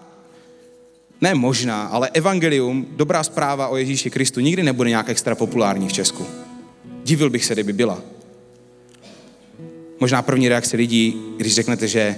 ne 1.20 1.34
možná, 1.34 1.82
ale 1.82 2.10
evangelium, 2.12 2.86
dobrá 2.90 3.22
zpráva 3.22 3.68
o 3.68 3.76
Ježíši 3.76 4.10
Kristu 4.10 4.40
nikdy 4.40 4.62
nebude 4.62 4.90
nějak 4.90 5.08
extra 5.08 5.34
populární 5.34 5.88
v 5.88 5.92
Česku. 5.92 6.26
Divil 7.04 7.30
bych 7.30 7.44
se, 7.44 7.54
kdyby 7.54 7.72
byla. 7.72 8.02
Možná 10.00 10.22
první 10.22 10.48
reakce 10.48 10.76
lidí, 10.76 11.22
když 11.36 11.54
řeknete, 11.54 11.88
že 11.88 12.16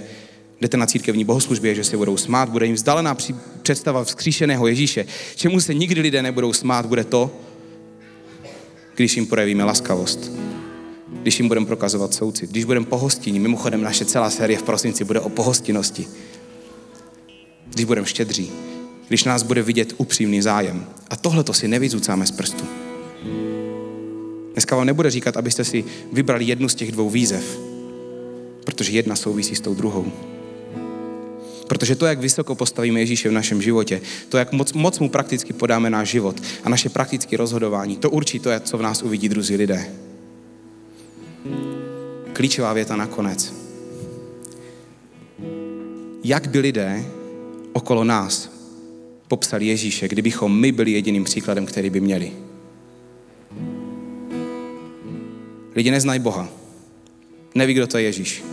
jdete 0.61 0.77
na 0.77 0.85
církevní 0.85 1.23
bohoslužbě, 1.23 1.75
že 1.75 1.83
se 1.83 1.97
budou 1.97 2.17
smát, 2.17 2.49
bude 2.49 2.65
jim 2.65 2.75
vzdálená 2.75 3.17
představa 3.61 4.03
vzkříšeného 4.03 4.67
Ježíše. 4.67 5.05
Čemu 5.35 5.61
se 5.61 5.73
nikdy 5.73 6.01
lidé 6.01 6.21
nebudou 6.21 6.53
smát, 6.53 6.85
bude 6.85 7.03
to, 7.03 7.31
když 8.95 9.15
jim 9.15 9.27
projevíme 9.27 9.63
laskavost. 9.63 10.31
Když 11.25 11.39
jim 11.39 11.47
budeme 11.47 11.65
prokazovat 11.65 12.13
soucit. 12.13 12.49
Když 12.49 12.63
budeme 12.63 12.85
pohostinní. 12.85 13.39
Mimochodem 13.39 13.81
naše 13.81 14.05
celá 14.05 14.29
série 14.29 14.59
v 14.59 14.63
prosinci 14.63 15.03
bude 15.03 15.19
o 15.19 15.29
pohostinnosti. 15.29 16.07
Když 17.73 17.85
budeme 17.85 18.07
štědří. 18.07 18.51
Když 19.07 19.23
nás 19.23 19.43
bude 19.43 19.61
vidět 19.61 19.93
upřímný 19.97 20.41
zájem. 20.41 20.85
A 21.09 21.15
tohle 21.15 21.43
to 21.43 21.53
si 21.53 21.67
nevyzucáme 21.67 22.27
z 22.27 22.31
prstu. 22.31 22.65
Dneska 24.53 24.75
vám 24.75 24.85
nebude 24.85 25.11
říkat, 25.11 25.37
abyste 25.37 25.63
si 25.63 25.83
vybrali 26.13 26.45
jednu 26.45 26.69
z 26.69 26.75
těch 26.75 26.91
dvou 26.91 27.09
výzev, 27.09 27.59
protože 28.65 28.91
jedna 28.91 29.15
souvisí 29.15 29.55
s 29.55 29.61
tou 29.61 29.75
druhou. 29.75 30.11
Protože 31.67 31.95
to, 31.95 32.05
jak 32.05 32.19
vysoko 32.19 32.55
postavíme 32.55 32.99
Ježíše 32.99 33.29
v 33.29 33.33
našem 33.33 33.61
životě, 33.61 34.01
to, 34.29 34.37
jak 34.37 34.51
moc, 34.51 34.73
moc 34.73 34.99
mu 34.99 35.09
prakticky 35.09 35.53
podáme 35.53 35.89
náš 35.89 36.09
život 36.09 36.41
a 36.63 36.69
naše 36.69 36.89
praktické 36.89 37.37
rozhodování, 37.37 37.97
to 37.97 38.09
určí 38.09 38.39
to, 38.39 38.49
co 38.63 38.77
v 38.77 38.81
nás 38.81 39.01
uvidí 39.01 39.29
druzí 39.29 39.55
lidé. 39.55 39.87
Klíčová 42.33 42.73
věta 42.73 42.95
nakonec. 42.95 43.53
Jak 46.23 46.47
by 46.47 46.59
lidé 46.59 47.05
okolo 47.73 48.03
nás 48.03 48.51
popsali 49.27 49.65
Ježíše, 49.65 50.07
kdybychom 50.07 50.59
my 50.59 50.71
byli 50.71 50.91
jediným 50.91 51.23
příkladem, 51.23 51.65
který 51.65 51.89
by 51.89 52.01
měli? 52.01 52.31
Lidi 55.75 55.91
neznají 55.91 56.19
Boha. 56.19 56.49
Neví, 57.55 57.73
kdo 57.73 57.87
to 57.87 57.97
je 57.97 58.03
Ježíš. 58.03 58.43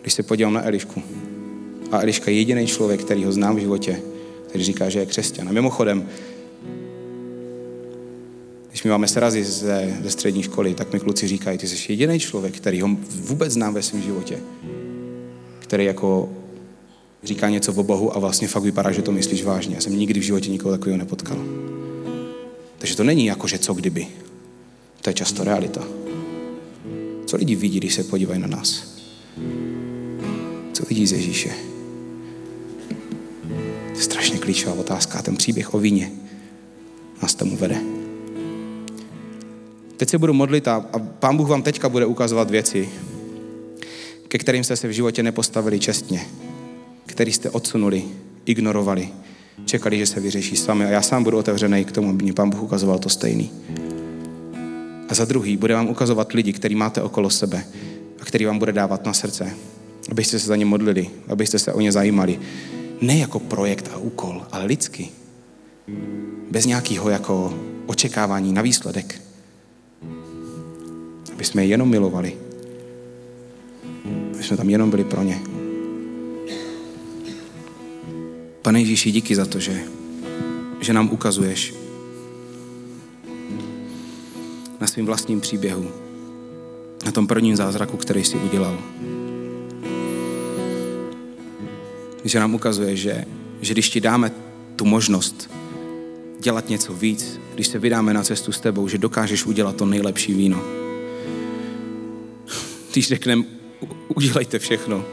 Když 0.00 0.14
se 0.14 0.22
podívám 0.22 0.52
na 0.52 0.66
Elišku. 0.66 1.02
A 1.92 2.00
Eliška 2.00 2.30
je 2.30 2.36
jediný 2.36 2.66
člověk, 2.66 3.04
který 3.04 3.24
ho 3.24 3.32
znám 3.32 3.56
v 3.56 3.58
životě, 3.58 4.02
který 4.48 4.64
říká, 4.64 4.88
že 4.88 4.98
je 4.98 5.06
křesťan. 5.06 5.48
A 5.48 5.52
mimochodem, 5.52 6.08
když 8.84 8.90
my 8.90 8.94
máme 8.94 9.08
srazy 9.08 9.44
ze, 9.44 9.96
ze 10.02 10.10
střední 10.10 10.42
školy, 10.42 10.74
tak 10.74 10.92
mi 10.92 11.00
kluci 11.00 11.28
říkají, 11.28 11.58
ty 11.58 11.68
jsi 11.68 11.92
jediný 11.92 12.20
člověk, 12.20 12.56
který 12.56 12.80
ho 12.80 12.88
vůbec 13.10 13.52
znám 13.52 13.74
ve 13.74 13.82
svém 13.82 14.02
životě, 14.02 14.40
který 15.58 15.84
jako 15.84 16.32
říká 17.22 17.48
něco 17.48 17.72
o 17.72 17.82
Bohu 17.82 18.16
a 18.16 18.18
vlastně 18.18 18.48
fakt 18.48 18.62
vypadá, 18.62 18.92
že 18.92 19.02
to 19.02 19.12
myslíš 19.12 19.44
vážně. 19.44 19.74
Já 19.74 19.80
jsem 19.80 19.98
nikdy 19.98 20.20
v 20.20 20.22
životě 20.22 20.50
nikoho 20.50 20.72
takového 20.74 20.98
nepotkal. 20.98 21.38
Takže 22.78 22.96
to 22.96 23.04
není 23.04 23.26
jako, 23.26 23.46
že 23.46 23.58
co 23.58 23.74
kdyby. 23.74 24.06
To 25.02 25.10
je 25.10 25.14
často 25.14 25.44
realita. 25.44 25.84
Co 27.26 27.36
lidi 27.36 27.56
vidí, 27.56 27.78
když 27.78 27.94
se 27.94 28.04
podívají 28.04 28.40
na 28.40 28.46
nás? 28.46 28.98
Co 30.72 30.84
vidí 30.88 31.06
z 31.06 31.12
Ježíše? 31.12 31.50
To 33.92 33.98
je 33.98 34.02
strašně 34.02 34.38
klíčová 34.38 34.72
otázka. 34.74 35.22
Ten 35.22 35.36
příběh 35.36 35.74
o 35.74 35.78
víně 35.78 36.12
nás 37.22 37.34
tomu 37.34 37.56
vede. 37.56 38.03
Teď 39.96 40.08
se 40.08 40.18
budu 40.18 40.32
modlit 40.32 40.68
a, 40.68 40.74
a 40.92 40.98
Pán 40.98 41.36
Bůh 41.36 41.48
vám 41.48 41.62
teďka 41.62 41.88
bude 41.88 42.06
ukazovat 42.06 42.50
věci, 42.50 42.88
ke 44.28 44.38
kterým 44.38 44.64
jste 44.64 44.76
se 44.76 44.88
v 44.88 44.90
životě 44.90 45.22
nepostavili 45.22 45.80
čestně, 45.80 46.26
který 47.06 47.32
jste 47.32 47.50
odsunuli, 47.50 48.04
ignorovali, 48.46 49.08
čekali, 49.64 49.98
že 49.98 50.06
se 50.06 50.20
vyřeší 50.20 50.56
sami. 50.56 50.84
A 50.84 50.88
já 50.88 51.02
sám 51.02 51.24
budu 51.24 51.38
otevřený 51.38 51.84
k 51.84 51.92
tomu, 51.92 52.10
aby 52.10 52.24
mi 52.24 52.32
Pán 52.32 52.50
Bůh 52.50 52.62
ukazoval 52.62 52.98
to 52.98 53.08
stejný. 53.08 53.50
A 55.08 55.14
za 55.14 55.24
druhý, 55.24 55.56
bude 55.56 55.74
vám 55.74 55.88
ukazovat 55.88 56.32
lidi, 56.32 56.52
který 56.52 56.74
máte 56.74 57.02
okolo 57.02 57.30
sebe 57.30 57.64
a 58.20 58.24
který 58.24 58.44
vám 58.44 58.58
bude 58.58 58.72
dávat 58.72 59.06
na 59.06 59.12
srdce, 59.12 59.54
abyste 60.10 60.38
se 60.38 60.46
za 60.46 60.56
ně 60.56 60.64
modlili, 60.64 61.10
abyste 61.28 61.58
se 61.58 61.72
o 61.72 61.80
ně 61.80 61.92
zajímali. 61.92 62.40
Ne 63.00 63.18
jako 63.18 63.38
projekt 63.38 63.90
a 63.94 63.96
úkol, 63.96 64.42
ale 64.52 64.64
lidsky. 64.64 65.08
Bez 66.50 66.66
nějakého 66.66 67.10
jako 67.10 67.54
očekávání 67.86 68.52
na 68.52 68.62
výsledek. 68.62 69.23
Aby 71.34 71.44
jsme 71.44 71.62
je 71.62 71.68
jenom 71.68 71.88
milovali. 71.90 72.36
Aby 74.34 74.42
jsme 74.42 74.56
tam 74.56 74.70
jenom 74.70 74.90
byli 74.90 75.04
pro 75.04 75.22
ně. 75.22 75.40
Pane 78.62 78.80
Ježíši, 78.80 79.12
díky 79.12 79.34
za 79.34 79.46
to, 79.46 79.60
že, 79.60 79.80
že 80.80 80.92
nám 80.92 81.10
ukazuješ 81.12 81.74
na 84.80 84.86
svým 84.86 85.06
vlastním 85.06 85.40
příběhu, 85.40 85.90
na 87.04 87.12
tom 87.12 87.26
prvním 87.26 87.56
zázraku, 87.56 87.96
který 87.96 88.24
jsi 88.24 88.36
udělal. 88.36 88.78
Že 92.24 92.40
nám 92.40 92.54
ukazuje, 92.54 92.96
že, 92.96 93.24
že 93.60 93.72
když 93.72 93.90
ti 93.90 94.00
dáme 94.00 94.32
tu 94.76 94.84
možnost 94.84 95.50
dělat 96.40 96.68
něco 96.68 96.94
víc, 96.94 97.40
když 97.54 97.66
se 97.66 97.78
vydáme 97.78 98.14
na 98.14 98.22
cestu 98.22 98.52
s 98.52 98.60
tebou, 98.60 98.88
že 98.88 98.98
dokážeš 98.98 99.46
udělat 99.46 99.76
to 99.76 99.86
nejlepší 99.86 100.34
víno. 100.34 100.83
Když 102.94 103.08
řekneme, 103.08 103.44
udělejte 104.08 104.58
všechno, 104.58 105.04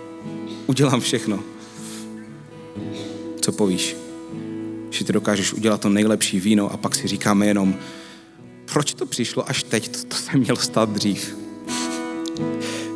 udělám 0.67 1.01
všechno, 1.01 1.43
co 3.41 3.51
povíš? 3.51 3.95
Že 4.89 5.05
ty 5.05 5.13
dokážeš 5.13 5.53
udělat 5.53 5.81
to 5.81 5.89
nejlepší 5.89 6.39
víno 6.39 6.71
a 6.73 6.77
pak 6.77 6.95
si 6.95 7.07
říkáme 7.07 7.47
jenom, 7.47 7.75
proč 8.73 8.93
to 8.93 9.05
přišlo 9.05 9.49
až 9.49 9.63
teď? 9.63 9.87
To, 9.89 10.03
to 10.07 10.15
se 10.15 10.37
mělo 10.37 10.57
stát 10.57 10.89
dřív. 10.89 11.37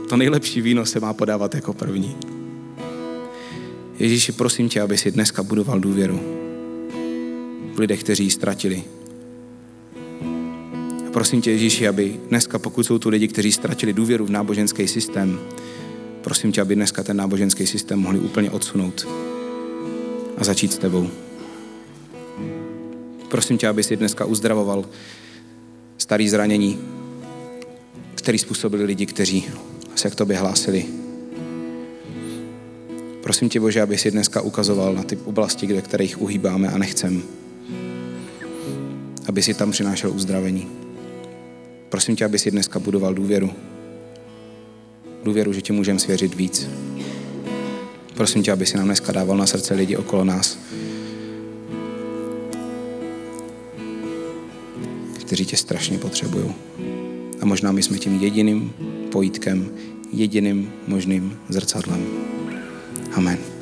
To 0.10 0.18
nejlepší 0.18 0.62
víno 0.62 0.86
se 0.86 1.00
má 1.00 1.14
podávat 1.14 1.56
jako 1.56 1.74
první. 1.74 2.16
Ježíši, 4.00 4.32
prosím 4.32 4.70
tě, 4.70 4.82
aby 4.82 4.98
si 4.98 5.12
dneska 5.12 5.44
budoval 5.44 5.80
důvěru 5.80 6.20
v 7.74 7.80
lidech, 7.80 8.00
kteří 8.00 8.24
ji 8.24 8.32
ztratili. 8.32 8.84
Prosím 11.16 11.42
tě, 11.42 11.52
Ježíši, 11.52 11.88
aby 11.88 12.20
dneska, 12.30 12.60
pokud 12.60 12.84
jsou 12.84 13.00
tu 13.00 13.10
lidi, 13.10 13.28
kteří 13.28 13.52
ztratili 13.52 13.94
důvěru 13.94 14.26
v 14.26 14.30
náboženský 14.30 14.88
systém, 14.88 15.40
prosím 16.22 16.52
tě, 16.52 16.62
aby 16.62 16.76
dneska 16.76 17.04
ten 17.04 17.18
náboženský 17.18 17.68
systém 17.68 18.00
mohli 18.00 18.20
úplně 18.20 18.52
odsunout 18.52 19.08
a 20.38 20.44
začít 20.44 20.74
s 20.74 20.78
tebou. 20.78 21.10
Prosím 23.30 23.58
tě, 23.58 23.68
aby 23.68 23.84
si 23.84 23.96
dneska 23.96 24.26
uzdravoval 24.26 24.86
starý 25.98 26.30
zranění, 26.30 26.80
který 28.16 28.38
způsobili 28.38 28.84
lidi, 28.84 29.06
kteří 29.06 29.46
se 29.96 30.10
k 30.10 30.16
tobě 30.16 30.38
hlásili. 30.38 30.86
Prosím 33.24 33.50
tě, 33.50 33.60
Bože, 33.60 33.82
aby 33.82 33.98
si 33.98 34.12
dneska 34.12 34.42
ukazoval 34.42 34.94
na 34.94 35.04
ty 35.04 35.18
oblasti, 35.18 35.68
kde 35.68 35.82
kterých 35.82 36.22
uhýbáme 36.22 36.70
a 36.70 36.78
nechcem. 36.78 37.24
Aby 39.28 39.44
si 39.44 39.54
tam 39.54 39.72
přinášel 39.72 40.12
uzdravení. 40.12 40.85
Prosím 41.90 42.16
tě, 42.16 42.26
aby 42.26 42.40
si 42.40 42.52
dneska 42.52 42.80
budoval 42.80 43.14
důvěru. 43.14 43.52
Důvěru, 45.24 45.54
že 45.54 45.62
ti 45.62 45.74
můžeme 45.74 46.00
svěřit 46.00 46.36
víc. 46.36 46.70
Prosím 48.14 48.44
tě, 48.44 48.52
aby 48.52 48.66
si 48.66 48.78
nám 48.78 48.86
dneska 48.86 49.12
dával 49.12 49.38
na 49.38 49.48
srdce 49.48 49.74
lidi 49.74 49.98
okolo 49.98 50.24
nás, 50.24 50.60
kteří 55.20 55.46
tě 55.46 55.58
strašně 55.58 55.98
potřebují. 55.98 56.54
A 57.42 57.46
možná 57.46 57.72
my 57.72 57.84
jsme 57.84 57.98
tím 57.98 58.20
jediným 58.22 58.74
pojítkem, 59.12 59.72
jediným 60.12 60.74
možným 60.88 61.40
zrcadlem. 61.50 62.06
Amen. 63.14 63.55